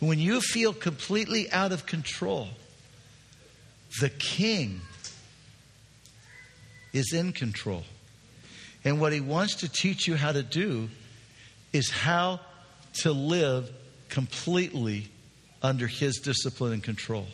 When 0.00 0.18
you 0.18 0.40
feel 0.40 0.72
completely 0.72 1.50
out 1.50 1.72
of 1.72 1.84
control, 1.84 2.48
the 4.00 4.08
king 4.08 4.80
is 6.92 7.12
in 7.12 7.32
control. 7.32 7.84
And 8.84 9.00
what 9.00 9.12
he 9.12 9.20
wants 9.20 9.56
to 9.56 9.68
teach 9.68 10.06
you 10.06 10.16
how 10.16 10.32
to 10.32 10.42
do 10.42 10.88
is 11.72 11.90
how 11.90 12.40
to 13.02 13.12
live 13.12 13.70
completely 14.08 15.08
under 15.62 15.86
his 15.86 16.18
discipline 16.18 16.72
and 16.72 16.82
control. 16.82 17.26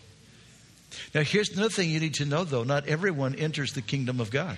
Now, 1.15 1.23
here's 1.23 1.51
another 1.51 1.71
thing 1.71 1.91
you 1.91 2.01
need 2.01 2.15
to 2.15 2.25
know, 2.25 2.45
though 2.45 2.65
not 2.65 2.87
everyone 2.87 3.35
enters 3.35 3.73
the 3.73 3.83
kingdom 3.83 4.21
of 4.21 4.31
God. 4.31 4.57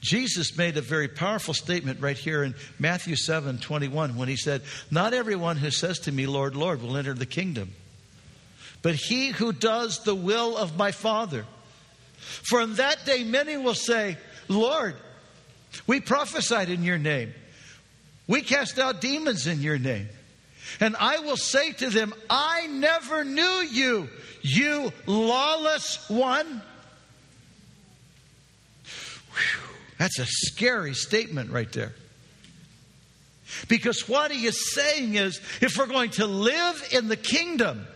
Jesus 0.00 0.56
made 0.58 0.76
a 0.76 0.80
very 0.80 1.06
powerful 1.06 1.54
statement 1.54 2.00
right 2.00 2.18
here 2.18 2.42
in 2.42 2.54
Matthew 2.78 3.14
7 3.14 3.58
21 3.58 4.16
when 4.16 4.28
he 4.28 4.36
said, 4.36 4.62
Not 4.90 5.14
everyone 5.14 5.56
who 5.56 5.70
says 5.70 6.00
to 6.00 6.12
me, 6.12 6.26
Lord, 6.26 6.56
Lord, 6.56 6.82
will 6.82 6.96
enter 6.96 7.14
the 7.14 7.24
kingdom, 7.24 7.72
but 8.82 8.94
he 8.94 9.28
who 9.28 9.52
does 9.52 10.00
the 10.00 10.14
will 10.14 10.56
of 10.56 10.76
my 10.76 10.90
Father. 10.90 11.46
For 12.18 12.60
in 12.60 12.74
that 12.74 13.04
day 13.06 13.24
many 13.24 13.56
will 13.56 13.74
say, 13.74 14.16
Lord, 14.48 14.96
we 15.86 16.00
prophesied 16.00 16.68
in 16.68 16.82
your 16.82 16.98
name, 16.98 17.32
we 18.26 18.42
cast 18.42 18.78
out 18.78 19.00
demons 19.00 19.46
in 19.46 19.62
your 19.62 19.78
name. 19.78 20.08
And 20.80 20.96
I 20.98 21.18
will 21.18 21.36
say 21.36 21.72
to 21.72 21.90
them, 21.90 22.14
I 22.30 22.66
never 22.66 23.24
knew 23.24 23.66
you, 23.70 24.08
you 24.40 24.92
lawless 25.06 26.08
one. 26.08 26.62
Whew. 28.84 29.68
That's 29.98 30.18
a 30.18 30.26
scary 30.26 30.94
statement 30.94 31.50
right 31.50 31.70
there. 31.72 31.92
Because 33.68 34.08
what 34.08 34.30
he 34.30 34.46
is 34.46 34.72
saying 34.74 35.14
is 35.14 35.40
if 35.60 35.76
we're 35.76 35.86
going 35.86 36.10
to 36.12 36.26
live 36.26 36.88
in 36.92 37.08
the 37.08 37.16
kingdom, 37.16 37.86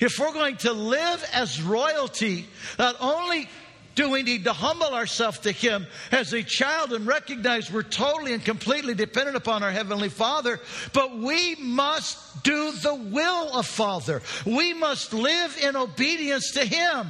if 0.00 0.18
we're 0.18 0.32
going 0.32 0.56
to 0.58 0.72
live 0.72 1.24
as 1.32 1.60
royalty, 1.60 2.46
not 2.78 2.96
only 3.00 3.48
do 3.94 4.10
we 4.10 4.22
need 4.22 4.44
to 4.44 4.52
humble 4.52 4.94
ourselves 4.94 5.38
to 5.40 5.52
Him 5.52 5.86
as 6.10 6.32
a 6.32 6.42
child 6.42 6.92
and 6.92 7.06
recognize 7.06 7.70
we're 7.70 7.82
totally 7.82 8.32
and 8.32 8.44
completely 8.44 8.94
dependent 8.94 9.36
upon 9.36 9.62
our 9.62 9.70
Heavenly 9.70 10.08
Father, 10.08 10.60
but 10.92 11.16
we 11.16 11.54
must 11.56 12.42
do 12.42 12.72
the 12.72 12.94
will 12.94 13.52
of 13.52 13.66
Father. 13.66 14.22
We 14.44 14.74
must 14.74 15.12
live 15.12 15.56
in 15.62 15.76
obedience 15.76 16.52
to 16.52 16.64
Him. 16.64 17.08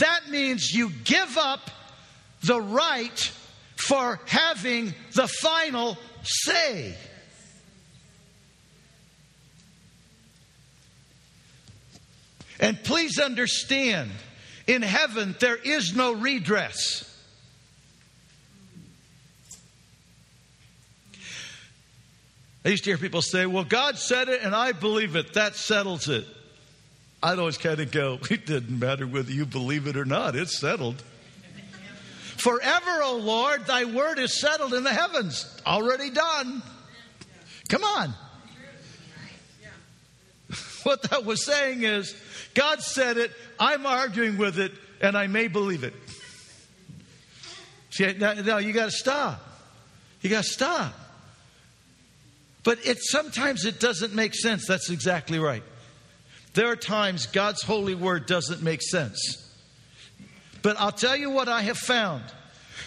That 0.00 0.28
means 0.28 0.72
you 0.72 0.90
give 1.04 1.38
up 1.38 1.70
the 2.42 2.60
right 2.60 3.32
for 3.76 4.20
having 4.26 4.94
the 5.12 5.28
final 5.28 5.96
say. 6.22 6.96
And 12.64 12.82
please 12.82 13.18
understand, 13.18 14.10
in 14.66 14.80
heaven 14.80 15.36
there 15.38 15.56
is 15.56 15.94
no 15.94 16.14
redress. 16.14 17.10
I 22.64 22.70
used 22.70 22.84
to 22.84 22.90
hear 22.90 22.96
people 22.96 23.20
say, 23.20 23.44
Well, 23.44 23.64
God 23.64 23.98
said 23.98 24.30
it 24.30 24.40
and 24.40 24.54
I 24.54 24.72
believe 24.72 25.14
it. 25.14 25.34
That 25.34 25.56
settles 25.56 26.08
it. 26.08 26.26
I'd 27.22 27.38
always 27.38 27.58
kind 27.58 27.80
of 27.80 27.90
go, 27.90 28.18
It 28.30 28.46
didn't 28.46 28.78
matter 28.78 29.06
whether 29.06 29.30
you 29.30 29.44
believe 29.44 29.86
it 29.86 29.98
or 29.98 30.06
not, 30.06 30.34
it's 30.34 30.58
settled. 30.58 31.02
Forever, 32.38 33.02
O 33.02 33.18
Lord, 33.18 33.66
thy 33.66 33.84
word 33.84 34.18
is 34.18 34.40
settled 34.40 34.72
in 34.72 34.84
the 34.84 34.92
heavens, 34.92 35.60
already 35.66 36.08
done. 36.08 36.62
Come 37.68 37.84
on. 37.84 38.14
What 40.84 41.02
that 41.10 41.24
was 41.24 41.44
saying 41.44 41.82
is, 41.82 42.14
God 42.54 42.80
said 42.80 43.16
it, 43.16 43.32
I'm 43.58 43.86
arguing 43.86 44.38
with 44.38 44.58
it, 44.58 44.72
and 45.00 45.16
I 45.16 45.26
may 45.26 45.48
believe 45.48 45.82
it. 45.82 45.94
See, 47.90 48.12
now, 48.12 48.34
now 48.34 48.58
you 48.58 48.72
got 48.72 48.86
to 48.86 48.90
stop. 48.90 49.40
You 50.20 50.30
got 50.30 50.44
to 50.44 50.50
stop. 50.50 50.94
But 52.62 52.86
it 52.86 52.98
sometimes 53.00 53.64
it 53.64 53.80
doesn't 53.80 54.14
make 54.14 54.34
sense. 54.34 54.66
That's 54.66 54.90
exactly 54.90 55.38
right. 55.38 55.62
There 56.54 56.68
are 56.68 56.76
times 56.76 57.26
God's 57.26 57.62
holy 57.62 57.94
word 57.94 58.26
doesn't 58.26 58.62
make 58.62 58.80
sense. 58.80 59.40
But 60.62 60.80
I'll 60.80 60.92
tell 60.92 61.16
you 61.16 61.30
what 61.30 61.48
I 61.48 61.62
have 61.62 61.78
found. 61.78 62.22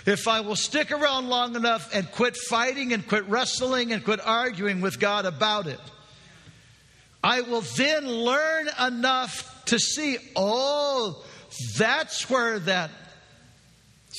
If 0.06 0.28
I 0.28 0.40
will 0.40 0.56
stick 0.56 0.92
around 0.92 1.28
long 1.30 1.56
enough 1.56 1.94
and 1.94 2.10
quit 2.12 2.38
fighting 2.38 2.94
and 2.94 3.06
quit 3.08 3.28
wrestling 3.28 3.92
and 3.92 4.04
quit 4.04 4.20
arguing 4.24 4.82
with 4.82 5.00
God 5.00 5.26
about 5.26 5.68
it, 5.68 5.80
I 7.28 7.42
will 7.42 7.60
then 7.76 8.08
learn 8.08 8.70
enough 8.88 9.66
to 9.66 9.78
see, 9.78 10.18
oh, 10.38 11.22
that's 11.78 12.30
where 12.30 12.58
that 12.58 12.90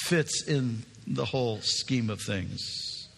fits 0.02 0.46
in 0.46 0.84
the 1.06 1.24
whole 1.24 1.58
scheme 1.62 2.10
of 2.10 2.20
things. 2.20 3.08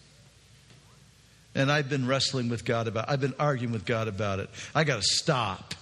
And 1.53 1.69
I've 1.69 1.89
been 1.89 2.07
wrestling 2.07 2.47
with 2.47 2.63
God 2.63 2.87
about 2.87 3.09
I've 3.09 3.19
been 3.19 3.35
arguing 3.37 3.73
with 3.73 3.83
God 3.83 4.07
about 4.07 4.39
it. 4.39 4.49
I 4.73 4.85
got 4.85 5.01
to 5.01 5.03
stop. 5.05 5.75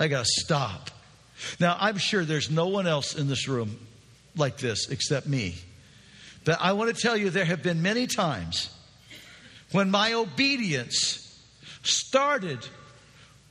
I 0.00 0.08
got 0.08 0.24
to 0.24 0.30
stop. 0.40 0.90
Now, 1.60 1.76
I'm 1.78 1.98
sure 1.98 2.24
there's 2.24 2.50
no 2.50 2.68
one 2.68 2.86
else 2.86 3.14
in 3.14 3.28
this 3.28 3.46
room 3.46 3.78
like 4.36 4.56
this 4.56 4.88
except 4.88 5.26
me. 5.26 5.56
But 6.46 6.62
I 6.62 6.72
want 6.72 6.96
to 6.96 6.98
tell 6.98 7.14
you 7.14 7.28
there 7.28 7.44
have 7.44 7.62
been 7.62 7.82
many 7.82 8.06
times 8.06 8.74
when 9.70 9.90
my 9.90 10.14
obedience 10.14 11.23
started 11.84 12.66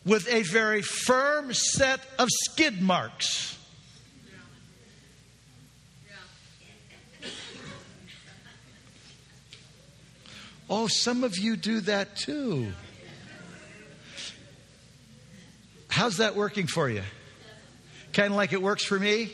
with 0.06 0.28
a 0.28 0.42
very 0.44 0.82
firm 0.82 1.54
set 1.54 2.00
of 2.20 2.28
skid 2.30 2.82
marks. 2.82 3.58
Oh, 10.70 10.88
some 10.88 11.24
of 11.24 11.38
you 11.38 11.56
do 11.56 11.82
that 11.82 12.16
too. 12.16 12.72
How's 15.88 16.18
that 16.18 16.36
working 16.36 16.66
for 16.66 16.90
you? 16.90 17.04
Kind 18.14 18.32
of 18.32 18.36
like 18.36 18.54
it 18.54 18.62
works 18.62 18.84
for 18.84 19.00
me? 19.00 19.32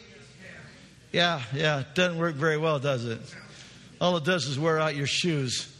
Yeah, 1.13 1.41
yeah. 1.53 1.79
It 1.79 1.95
doesn't 1.95 2.17
work 2.17 2.35
very 2.35 2.57
well, 2.57 2.79
does 2.79 3.05
it? 3.05 3.19
All 4.01 4.17
it 4.17 4.25
does 4.25 4.45
is 4.45 4.59
wear 4.59 4.79
out 4.79 4.95
your 4.95 5.07
shoes. 5.07 5.73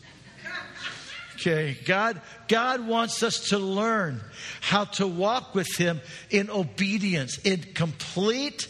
Okay, 1.40 1.78
God, 1.86 2.20
God 2.50 2.86
wants 2.86 3.24
us 3.24 3.50
to 3.50 3.58
learn 3.58 4.20
how 4.60 4.84
to 4.86 5.08
walk 5.08 5.56
with 5.56 5.74
Him 5.78 6.02
in 6.30 6.50
obedience, 6.50 7.38
in 7.38 7.62
complete, 7.74 8.68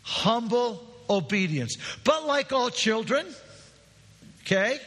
humble 0.00 0.82
obedience. 1.10 1.76
But 2.02 2.26
like 2.26 2.50
all 2.50 2.70
children, 2.70 3.26
okay, 4.40 4.78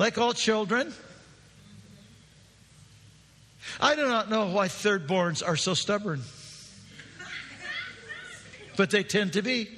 like 0.00 0.18
all 0.18 0.32
children, 0.32 0.92
I 3.80 3.94
do 3.94 4.08
not 4.08 4.28
know 4.28 4.46
why 4.46 4.66
thirdborns 4.66 5.46
are 5.46 5.56
so 5.56 5.74
stubborn, 5.74 6.22
but 8.76 8.90
they 8.90 9.04
tend 9.04 9.34
to 9.34 9.42
be. 9.42 9.68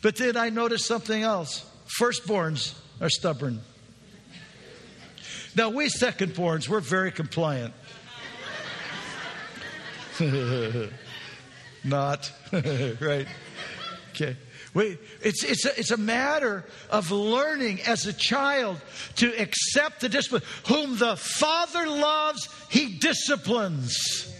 But 0.00 0.16
then 0.16 0.38
I 0.38 0.48
noticed 0.48 0.86
something 0.86 1.22
else. 1.22 1.66
Firstborns 2.00 2.74
are 3.00 3.10
stubborn. 3.10 3.60
Now, 5.56 5.70
we 5.70 5.86
secondborns, 5.86 6.68
we're 6.68 6.80
very 6.80 7.10
compliant. 7.10 7.74
Not, 11.84 12.32
right? 12.52 13.26
Okay. 14.10 14.36
We, 14.74 14.98
it's, 15.22 15.42
it's, 15.42 15.64
a, 15.64 15.78
it's 15.78 15.90
a 15.90 15.96
matter 15.96 16.64
of 16.90 17.10
learning 17.10 17.80
as 17.82 18.06
a 18.06 18.12
child 18.12 18.80
to 19.16 19.32
accept 19.40 20.00
the 20.00 20.08
discipline. 20.08 20.42
Whom 20.68 20.96
the 20.98 21.16
Father 21.16 21.88
loves, 21.88 22.48
He 22.68 22.98
disciplines 22.98 24.30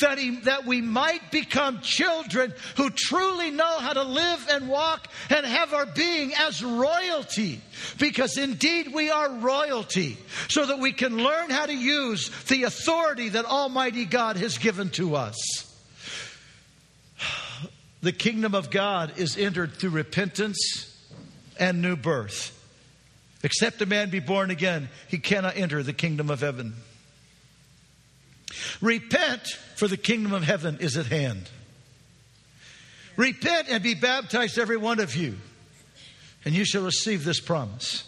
that, 0.00 0.18
he, 0.18 0.40
that 0.40 0.64
we 0.66 0.80
might 0.80 1.30
become 1.30 1.80
children 1.80 2.52
who 2.76 2.90
truly 2.90 3.50
know 3.50 3.78
how 3.78 3.92
to 3.92 4.02
live 4.02 4.46
and 4.50 4.68
walk 4.68 5.08
and 5.30 5.44
have 5.44 5.72
our 5.72 5.86
being 5.86 6.32
as 6.34 6.62
royalty. 6.62 7.60
Because 7.98 8.36
indeed 8.36 8.92
we 8.92 9.10
are 9.10 9.30
royalty, 9.30 10.18
so 10.48 10.66
that 10.66 10.78
we 10.78 10.92
can 10.92 11.16
learn 11.16 11.50
how 11.50 11.66
to 11.66 11.74
use 11.74 12.30
the 12.46 12.64
authority 12.64 13.30
that 13.30 13.44
Almighty 13.44 14.04
God 14.04 14.36
has 14.36 14.58
given 14.58 14.90
to 14.90 15.16
us. 15.16 15.36
The 18.00 18.12
kingdom 18.12 18.54
of 18.54 18.70
God 18.70 19.18
is 19.18 19.36
entered 19.36 19.72
through 19.74 19.90
repentance 19.90 20.96
and 21.58 21.82
new 21.82 21.96
birth. 21.96 22.54
Except 23.42 23.82
a 23.82 23.86
man 23.86 24.10
be 24.10 24.20
born 24.20 24.50
again, 24.52 24.88
he 25.08 25.18
cannot 25.18 25.56
enter 25.56 25.82
the 25.82 25.92
kingdom 25.92 26.30
of 26.30 26.40
heaven. 26.40 26.74
Repent, 28.80 29.46
for 29.76 29.88
the 29.88 29.96
kingdom 29.96 30.32
of 30.32 30.42
heaven 30.42 30.78
is 30.80 30.96
at 30.96 31.06
hand. 31.06 31.48
Repent 33.16 33.68
and 33.68 33.82
be 33.82 33.94
baptized, 33.94 34.58
every 34.58 34.76
one 34.76 35.00
of 35.00 35.16
you, 35.16 35.36
and 36.44 36.54
you 36.54 36.64
shall 36.64 36.84
receive 36.84 37.24
this 37.24 37.40
promise. 37.40 38.04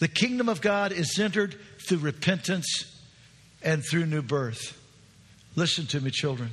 The 0.00 0.08
kingdom 0.08 0.48
of 0.48 0.60
God 0.60 0.92
is 0.92 1.18
entered 1.18 1.56
through 1.78 1.98
repentance 1.98 3.00
and 3.62 3.82
through 3.84 4.06
new 4.06 4.22
birth. 4.22 4.78
Listen 5.54 5.86
to 5.86 6.00
me, 6.00 6.10
children. 6.10 6.50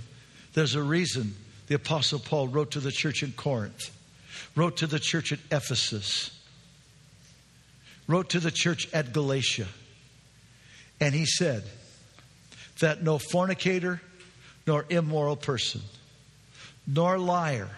There's 0.53 0.75
a 0.75 0.83
reason 0.83 1.35
the 1.67 1.75
Apostle 1.75 2.19
Paul 2.19 2.47
wrote 2.47 2.71
to 2.71 2.79
the 2.79 2.91
church 2.91 3.23
in 3.23 3.31
Corinth, 3.31 3.89
wrote 4.55 4.77
to 4.77 4.87
the 4.87 4.99
church 4.99 5.31
at 5.31 5.39
Ephesus, 5.49 6.37
wrote 8.07 8.29
to 8.29 8.39
the 8.39 8.51
church 8.51 8.87
at 8.93 9.11
Galatia 9.11 9.67
and 11.01 11.15
he 11.15 11.25
said 11.25 11.63
that 12.79 13.03
no 13.03 13.17
fornicator, 13.17 13.99
nor 14.67 14.85
immoral 14.89 15.35
person, 15.35 15.81
nor 16.85 17.17
liar, 17.17 17.69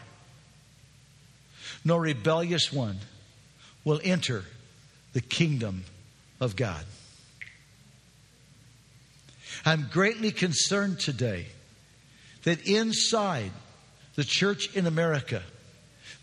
nor 1.85 2.01
rebellious 2.01 2.71
one 2.71 2.97
will 3.85 4.01
enter 4.03 4.43
the 5.13 5.21
kingdom 5.21 5.85
of 6.41 6.57
God. 6.57 6.83
I'm 9.65 9.87
greatly 9.89 10.31
concerned 10.31 10.99
today 10.99 11.47
that 12.43 12.67
inside 12.67 13.51
the 14.15 14.25
church 14.25 14.75
in 14.75 14.85
America, 14.85 15.41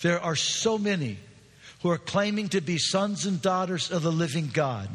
there 0.03 0.21
are 0.21 0.37
so 0.37 0.77
many 0.77 1.17
who 1.83 1.91
are 1.91 1.99
claiming 1.99 2.51
to 2.51 2.61
be 2.61 2.77
sons 2.77 3.25
and 3.25 3.41
daughters 3.41 3.91
of 3.91 4.03
the 4.03 4.13
living 4.13 4.51
God 4.53 4.91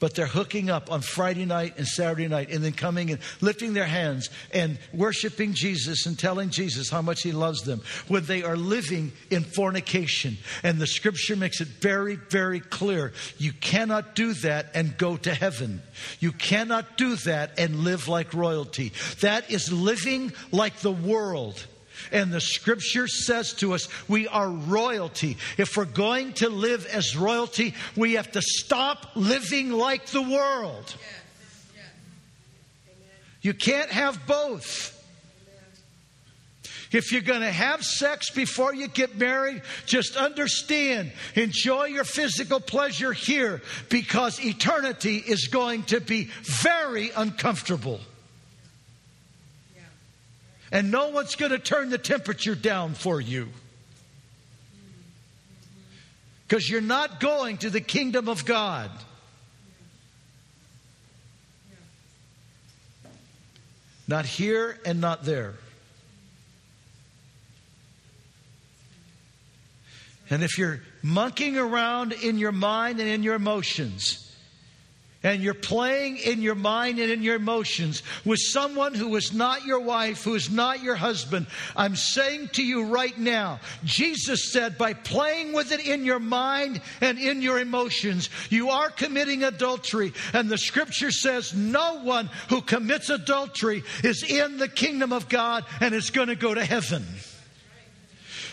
but 0.00 0.14
they're 0.14 0.26
hooking 0.26 0.70
up 0.70 0.90
on 0.90 1.00
Friday 1.00 1.44
night 1.44 1.74
and 1.76 1.86
Saturday 1.86 2.28
night 2.28 2.50
and 2.50 2.62
then 2.62 2.72
coming 2.72 3.10
and 3.10 3.20
lifting 3.40 3.74
their 3.74 3.86
hands 3.86 4.30
and 4.52 4.78
worshiping 4.92 5.54
Jesus 5.54 6.06
and 6.06 6.18
telling 6.18 6.50
Jesus 6.50 6.88
how 6.88 7.02
much 7.02 7.22
He 7.22 7.32
loves 7.32 7.62
them 7.62 7.82
when 8.06 8.24
they 8.24 8.42
are 8.42 8.56
living 8.56 9.12
in 9.30 9.42
fornication. 9.42 10.38
And 10.62 10.78
the 10.78 10.86
scripture 10.86 11.36
makes 11.36 11.60
it 11.60 11.68
very, 11.68 12.16
very 12.16 12.60
clear 12.60 13.12
you 13.38 13.52
cannot 13.52 14.14
do 14.14 14.34
that 14.34 14.70
and 14.74 14.96
go 14.96 15.16
to 15.16 15.34
heaven. 15.34 15.82
You 16.20 16.32
cannot 16.32 16.96
do 16.96 17.16
that 17.16 17.58
and 17.58 17.80
live 17.80 18.08
like 18.08 18.34
royalty. 18.34 18.92
That 19.20 19.50
is 19.50 19.72
living 19.72 20.32
like 20.52 20.76
the 20.78 20.92
world. 20.92 21.66
And 22.12 22.32
the 22.32 22.40
scripture 22.40 23.08
says 23.08 23.52
to 23.54 23.74
us, 23.74 23.88
we 24.08 24.28
are 24.28 24.50
royalty. 24.50 25.36
If 25.56 25.76
we're 25.76 25.84
going 25.84 26.34
to 26.34 26.48
live 26.48 26.86
as 26.86 27.16
royalty, 27.16 27.74
we 27.96 28.14
have 28.14 28.32
to 28.32 28.42
stop 28.42 29.10
living 29.14 29.72
like 29.72 30.06
the 30.06 30.22
world. 30.22 30.94
You 33.42 33.54
can't 33.54 33.90
have 33.90 34.26
both. 34.26 34.94
If 36.90 37.12
you're 37.12 37.20
going 37.20 37.42
to 37.42 37.52
have 37.52 37.84
sex 37.84 38.30
before 38.30 38.74
you 38.74 38.88
get 38.88 39.16
married, 39.18 39.62
just 39.84 40.16
understand, 40.16 41.12
enjoy 41.34 41.84
your 41.84 42.04
physical 42.04 42.60
pleasure 42.60 43.12
here 43.12 43.60
because 43.90 44.42
eternity 44.42 45.16
is 45.16 45.48
going 45.48 45.82
to 45.84 46.00
be 46.00 46.30
very 46.42 47.10
uncomfortable. 47.14 48.00
And 50.70 50.90
no 50.90 51.08
one's 51.08 51.34
going 51.34 51.52
to 51.52 51.58
turn 51.58 51.90
the 51.90 51.98
temperature 51.98 52.54
down 52.54 52.94
for 52.94 53.20
you. 53.20 53.48
Because 56.46 56.68
you're 56.68 56.80
not 56.80 57.20
going 57.20 57.58
to 57.58 57.70
the 57.70 57.80
kingdom 57.80 58.28
of 58.28 58.44
God. 58.44 58.90
Not 64.06 64.24
here 64.24 64.78
and 64.86 65.00
not 65.00 65.24
there. 65.24 65.54
And 70.30 70.42
if 70.42 70.58
you're 70.58 70.80
monkeying 71.02 71.56
around 71.56 72.12
in 72.12 72.38
your 72.38 72.52
mind 72.52 73.00
and 73.00 73.08
in 73.08 73.22
your 73.22 73.34
emotions, 73.34 74.27
and 75.28 75.42
you're 75.42 75.52
playing 75.52 76.16
in 76.16 76.40
your 76.40 76.54
mind 76.54 76.98
and 76.98 77.10
in 77.10 77.22
your 77.22 77.36
emotions 77.36 78.02
with 78.24 78.40
someone 78.40 78.94
who 78.94 79.14
is 79.14 79.34
not 79.34 79.64
your 79.66 79.80
wife, 79.80 80.24
who 80.24 80.34
is 80.34 80.50
not 80.50 80.82
your 80.82 80.94
husband, 80.94 81.46
I'm 81.76 81.96
saying 81.96 82.48
to 82.54 82.64
you 82.64 82.86
right 82.86 83.16
now, 83.18 83.60
Jesus 83.84 84.50
said, 84.50 84.78
by 84.78 84.94
playing 84.94 85.52
with 85.52 85.70
it 85.70 85.86
in 85.86 86.06
your 86.06 86.18
mind 86.18 86.80
and 87.02 87.18
in 87.18 87.42
your 87.42 87.58
emotions, 87.58 88.30
you 88.48 88.70
are 88.70 88.88
committing 88.88 89.44
adultery. 89.44 90.14
And 90.32 90.48
the 90.48 90.56
scripture 90.56 91.10
says, 91.10 91.52
no 91.54 92.00
one 92.00 92.30
who 92.48 92.62
commits 92.62 93.10
adultery 93.10 93.84
is 94.02 94.22
in 94.22 94.56
the 94.56 94.68
kingdom 94.68 95.12
of 95.12 95.28
God 95.28 95.66
and 95.80 95.94
is 95.94 96.08
going 96.08 96.28
to 96.28 96.36
go 96.36 96.54
to 96.54 96.64
heaven. 96.64 97.04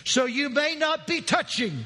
So 0.04 0.26
you 0.26 0.50
may 0.50 0.76
not 0.76 1.08
be 1.08 1.22
touching 1.22 1.86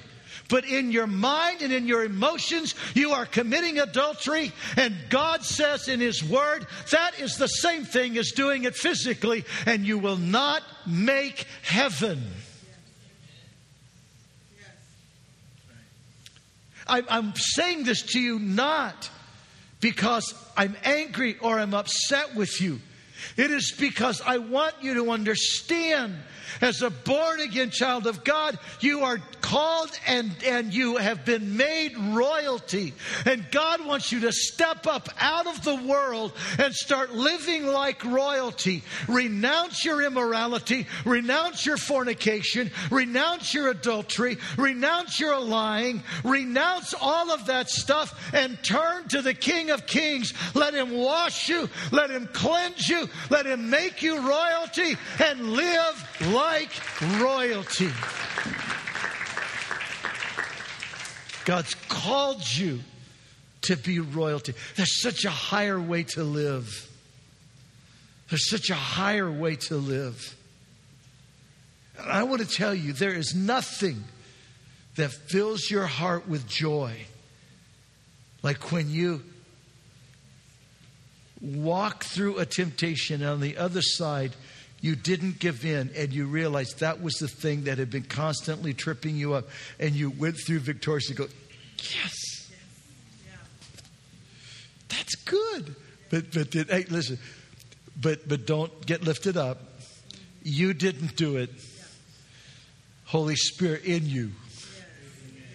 but 0.49 0.65
in 0.65 0.91
your 0.91 1.07
mind 1.07 1.61
and 1.61 1.71
in 1.71 1.87
your 1.87 2.03
emotions, 2.03 2.75
you 2.93 3.11
are 3.11 3.25
committing 3.25 3.79
adultery. 3.79 4.51
And 4.75 4.95
God 5.09 5.45
says 5.45 5.87
in 5.87 5.99
His 5.99 6.23
Word, 6.23 6.65
that 6.91 7.19
is 7.19 7.37
the 7.37 7.47
same 7.47 7.85
thing 7.85 8.17
as 8.17 8.31
doing 8.31 8.63
it 8.65 8.75
physically, 8.75 9.45
and 9.65 9.85
you 9.85 9.99
will 9.99 10.17
not 10.17 10.63
make 10.85 11.45
heaven. 11.61 12.21
I'm 16.87 17.35
saying 17.35 17.83
this 17.83 18.01
to 18.01 18.19
you 18.19 18.39
not 18.39 19.11
because 19.79 20.33
I'm 20.57 20.75
angry 20.83 21.37
or 21.39 21.59
I'm 21.59 21.75
upset 21.75 22.35
with 22.35 22.59
you. 22.59 22.81
It 23.37 23.51
is 23.51 23.73
because 23.77 24.21
I 24.21 24.37
want 24.37 24.75
you 24.81 24.95
to 24.95 25.11
understand 25.11 26.15
as 26.61 26.81
a 26.81 26.89
born 26.89 27.41
again 27.41 27.69
child 27.69 28.07
of 28.07 28.23
God, 28.23 28.57
you 28.79 29.01
are 29.01 29.19
called 29.41 29.91
and, 30.07 30.31
and 30.45 30.73
you 30.73 30.97
have 30.97 31.25
been 31.25 31.57
made 31.57 31.97
royalty. 31.97 32.93
And 33.25 33.49
God 33.51 33.85
wants 33.85 34.11
you 34.11 34.21
to 34.21 34.31
step 34.31 34.85
up 34.87 35.09
out 35.19 35.47
of 35.47 35.63
the 35.63 35.75
world 35.75 36.33
and 36.57 36.73
start 36.73 37.13
living 37.13 37.65
like 37.65 38.03
royalty. 38.03 38.83
Renounce 39.07 39.85
your 39.85 40.01
immorality, 40.01 40.87
renounce 41.05 41.65
your 41.65 41.77
fornication, 41.77 42.71
renounce 42.91 43.53
your 43.53 43.69
adultery, 43.69 44.37
renounce 44.57 45.19
your 45.19 45.39
lying, 45.39 46.03
renounce 46.23 46.93
all 46.99 47.31
of 47.31 47.45
that 47.47 47.69
stuff 47.69 48.33
and 48.33 48.61
turn 48.63 49.07
to 49.09 49.21
the 49.21 49.33
King 49.33 49.69
of 49.69 49.85
Kings. 49.85 50.33
Let 50.53 50.73
Him 50.73 50.91
wash 50.91 51.49
you, 51.49 51.69
let 51.91 52.09
Him 52.09 52.27
cleanse 52.31 52.87
you, 52.87 53.08
let 53.29 53.45
Him 53.45 53.69
make 53.69 54.01
you 54.01 54.19
royalty 54.19 54.95
and 55.23 55.53
live 55.53 56.31
like 56.31 56.71
royalty. 57.19 57.89
God's 61.45 61.73
called 61.87 62.43
you 62.55 62.79
to 63.61 63.75
be 63.75 63.99
royalty. 63.99 64.53
There's 64.75 65.01
such 65.01 65.25
a 65.25 65.29
higher 65.29 65.79
way 65.79 66.03
to 66.03 66.23
live. 66.23 66.87
There's 68.29 68.49
such 68.49 68.69
a 68.69 68.75
higher 68.75 69.31
way 69.31 69.55
to 69.55 69.75
live. 69.75 70.35
And 71.97 72.11
I 72.11 72.23
want 72.23 72.41
to 72.41 72.47
tell 72.47 72.73
you, 72.73 72.93
there 72.93 73.13
is 73.13 73.35
nothing 73.35 74.03
that 74.95 75.11
fills 75.11 75.69
your 75.69 75.85
heart 75.85 76.27
with 76.27 76.47
joy 76.47 76.95
like 78.43 78.71
when 78.71 78.89
you 78.89 79.23
walk 81.41 82.03
through 82.03 82.37
a 82.37 82.45
temptation 82.45 83.21
and 83.21 83.31
on 83.31 83.39
the 83.39 83.57
other 83.57 83.81
side 83.81 84.35
you 84.81 84.95
didn't 84.95 85.39
give 85.39 85.65
in 85.65 85.89
and 85.95 86.13
you 86.13 86.25
realized 86.25 86.79
that 86.79 87.01
was 87.01 87.15
the 87.15 87.27
thing 87.27 87.65
that 87.65 87.77
had 87.77 87.89
been 87.89 88.03
constantly 88.03 88.73
tripping 88.73 89.15
you 89.15 89.33
up 89.33 89.47
and 89.79 89.95
you 89.95 90.09
went 90.09 90.37
through 90.45 90.59
victoriously 90.59 91.15
go 91.15 91.27
yes. 91.77 92.13
That's 94.89 95.15
good. 95.15 95.75
But 96.09 96.33
but 96.33 96.49
did, 96.49 96.69
hey 96.69 96.85
listen 96.89 97.19
but 97.99 98.27
but 98.27 98.45
don't 98.45 98.85
get 98.85 99.03
lifted 99.03 99.37
up. 99.37 99.59
You 100.43 100.73
didn't 100.73 101.15
do 101.15 101.37
it. 101.37 101.51
Holy 103.05 103.35
spirit 103.35 103.85
in 103.85 104.05
you 104.05 104.31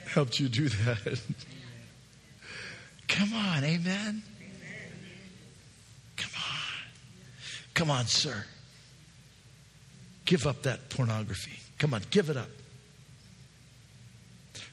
helped 0.07 0.39
you 0.39 0.49
do 0.49 0.68
that. 0.68 1.20
Come 3.09 3.35
on 3.35 3.64
amen 3.64 4.22
come 6.16 6.30
on 6.37 6.53
come 7.75 7.91
on 7.91 8.07
sir 8.07 8.45
Give 10.25 10.47
up 10.47 10.62
that 10.62 10.89
pornography. 10.89 11.59
Come 11.79 11.95
on, 11.95 12.03
give 12.11 12.31
it 12.31 12.37
up. 12.37 12.49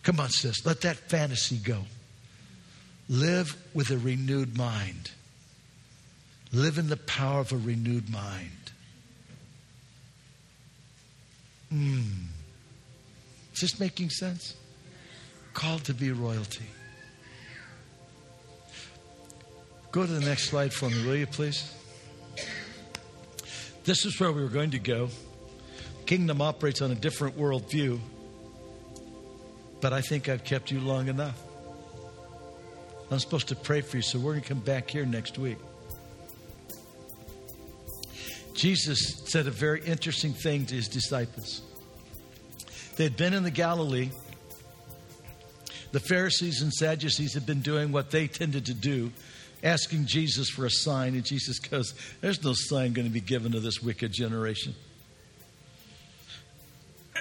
Come 0.04 0.20
on, 0.20 0.30
sis, 0.30 0.66
let 0.66 0.82
that 0.82 0.96
fantasy 0.96 1.58
go. 1.58 1.80
Live 3.10 3.56
with 3.74 3.92
a 3.92 3.98
renewed 3.98 4.58
mind. 4.58 5.12
Live 6.54 6.78
in 6.78 6.88
the 6.88 6.98
power 6.98 7.42
of 7.42 7.52
a 7.52 7.58
renewed 7.58 8.10
mind. 8.10 8.52
Hmm. 11.70 12.02
Is 13.54 13.62
this 13.62 13.80
making 13.80 14.10
sense? 14.10 14.56
Called 15.54 15.84
to 15.86 15.94
be 15.94 16.12
royalty. 16.12 16.66
Go 19.92 20.06
to 20.06 20.12
the 20.12 20.26
next 20.26 20.46
slide 20.50 20.74
for 20.74 20.90
me, 20.90 21.06
will 21.06 21.18
you, 21.18 21.28
please? 21.28 21.74
This 23.84 24.06
is 24.06 24.20
where 24.20 24.32
we 24.32 24.42
were 24.42 24.50
going 24.50 24.72
to 24.72 24.80
go 24.80 25.10
kingdom 26.12 26.42
operates 26.42 26.82
on 26.82 26.92
a 26.92 26.96
different 26.96 27.38
worldview, 27.38 27.98
but 29.80 29.94
I 29.94 30.02
think 30.02 30.28
I've 30.28 30.44
kept 30.44 30.70
you 30.70 30.82
long 30.82 31.08
enough. 31.08 31.42
I'm 33.10 33.20
supposed 33.20 33.48
to 33.48 33.56
pray 33.56 33.80
for 33.80 33.96
you, 33.96 34.04
so 34.04 34.20
we're 34.20 34.34
going 34.34 34.42
to 34.42 34.50
come 34.50 34.60
back 34.60 34.90
here 34.90 35.06
next 35.06 35.38
week. 35.38 35.58
Jesus 38.54 39.24
said 39.28 39.48
a 39.48 39.52
very 39.52 39.82
interesting 39.86 40.34
thing 40.34 40.66
to 40.66 40.76
his 40.76 40.90
disciples. 40.90 41.62
They 42.98 43.06
had 43.06 43.16
been 43.16 43.34
in 43.34 43.44
the 43.44 43.50
Galilee. 43.52 44.10
The 45.94 46.02
Pharisees 46.02 46.62
and 46.62 46.74
Sadducees 46.74 47.34
had 47.34 47.46
been 47.46 47.62
doing 47.62 47.94
what 47.94 48.12
they 48.12 48.28
tended 48.28 48.66
to 48.66 48.74
do, 48.74 49.14
asking 49.64 50.06
Jesus 50.06 50.50
for 50.50 50.66
a 50.66 50.72
sign. 50.72 51.14
And 51.16 51.24
Jesus 51.24 51.60
goes, 51.60 51.94
There's 52.22 52.44
no 52.44 52.54
sign 52.54 52.94
going 52.94 53.08
to 53.08 53.14
be 53.14 53.22
given 53.22 53.52
to 53.54 53.60
this 53.60 53.82
wicked 53.82 54.12
generation. 54.12 54.76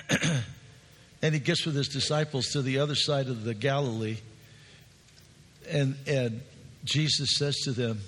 and 1.23 1.35
he 1.35 1.41
gets 1.41 1.67
with 1.67 1.75
his 1.75 1.89
disciples 1.89 2.47
to 2.49 2.63
the 2.63 2.79
other 2.79 2.95
side 2.95 3.29
of 3.29 3.45
the 3.45 3.55
Galilee. 3.55 4.19
And, 5.69 5.97
and 6.07 6.41
Jesus 6.85 7.37
says 7.37 7.57
to 7.65 7.73
them, 7.73 8.01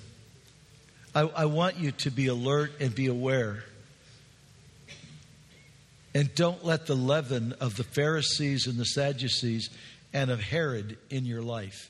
I, 1.15 1.21
I 1.21 1.45
want 1.45 1.77
you 1.77 1.91
to 1.91 2.11
be 2.11 2.27
alert 2.27 2.73
and 2.79 2.93
be 2.93 3.07
aware. 3.07 3.63
And 6.15 6.33
don't 6.35 6.63
let 6.63 6.85
the 6.85 6.95
leaven 6.95 7.53
of 7.59 7.75
the 7.75 7.83
Pharisees 7.83 8.67
and 8.67 8.77
the 8.77 8.85
Sadducees 8.85 9.69
and 10.13 10.29
of 10.29 10.39
Herod 10.41 10.97
in 11.09 11.25
your 11.25 11.41
life. 11.41 11.89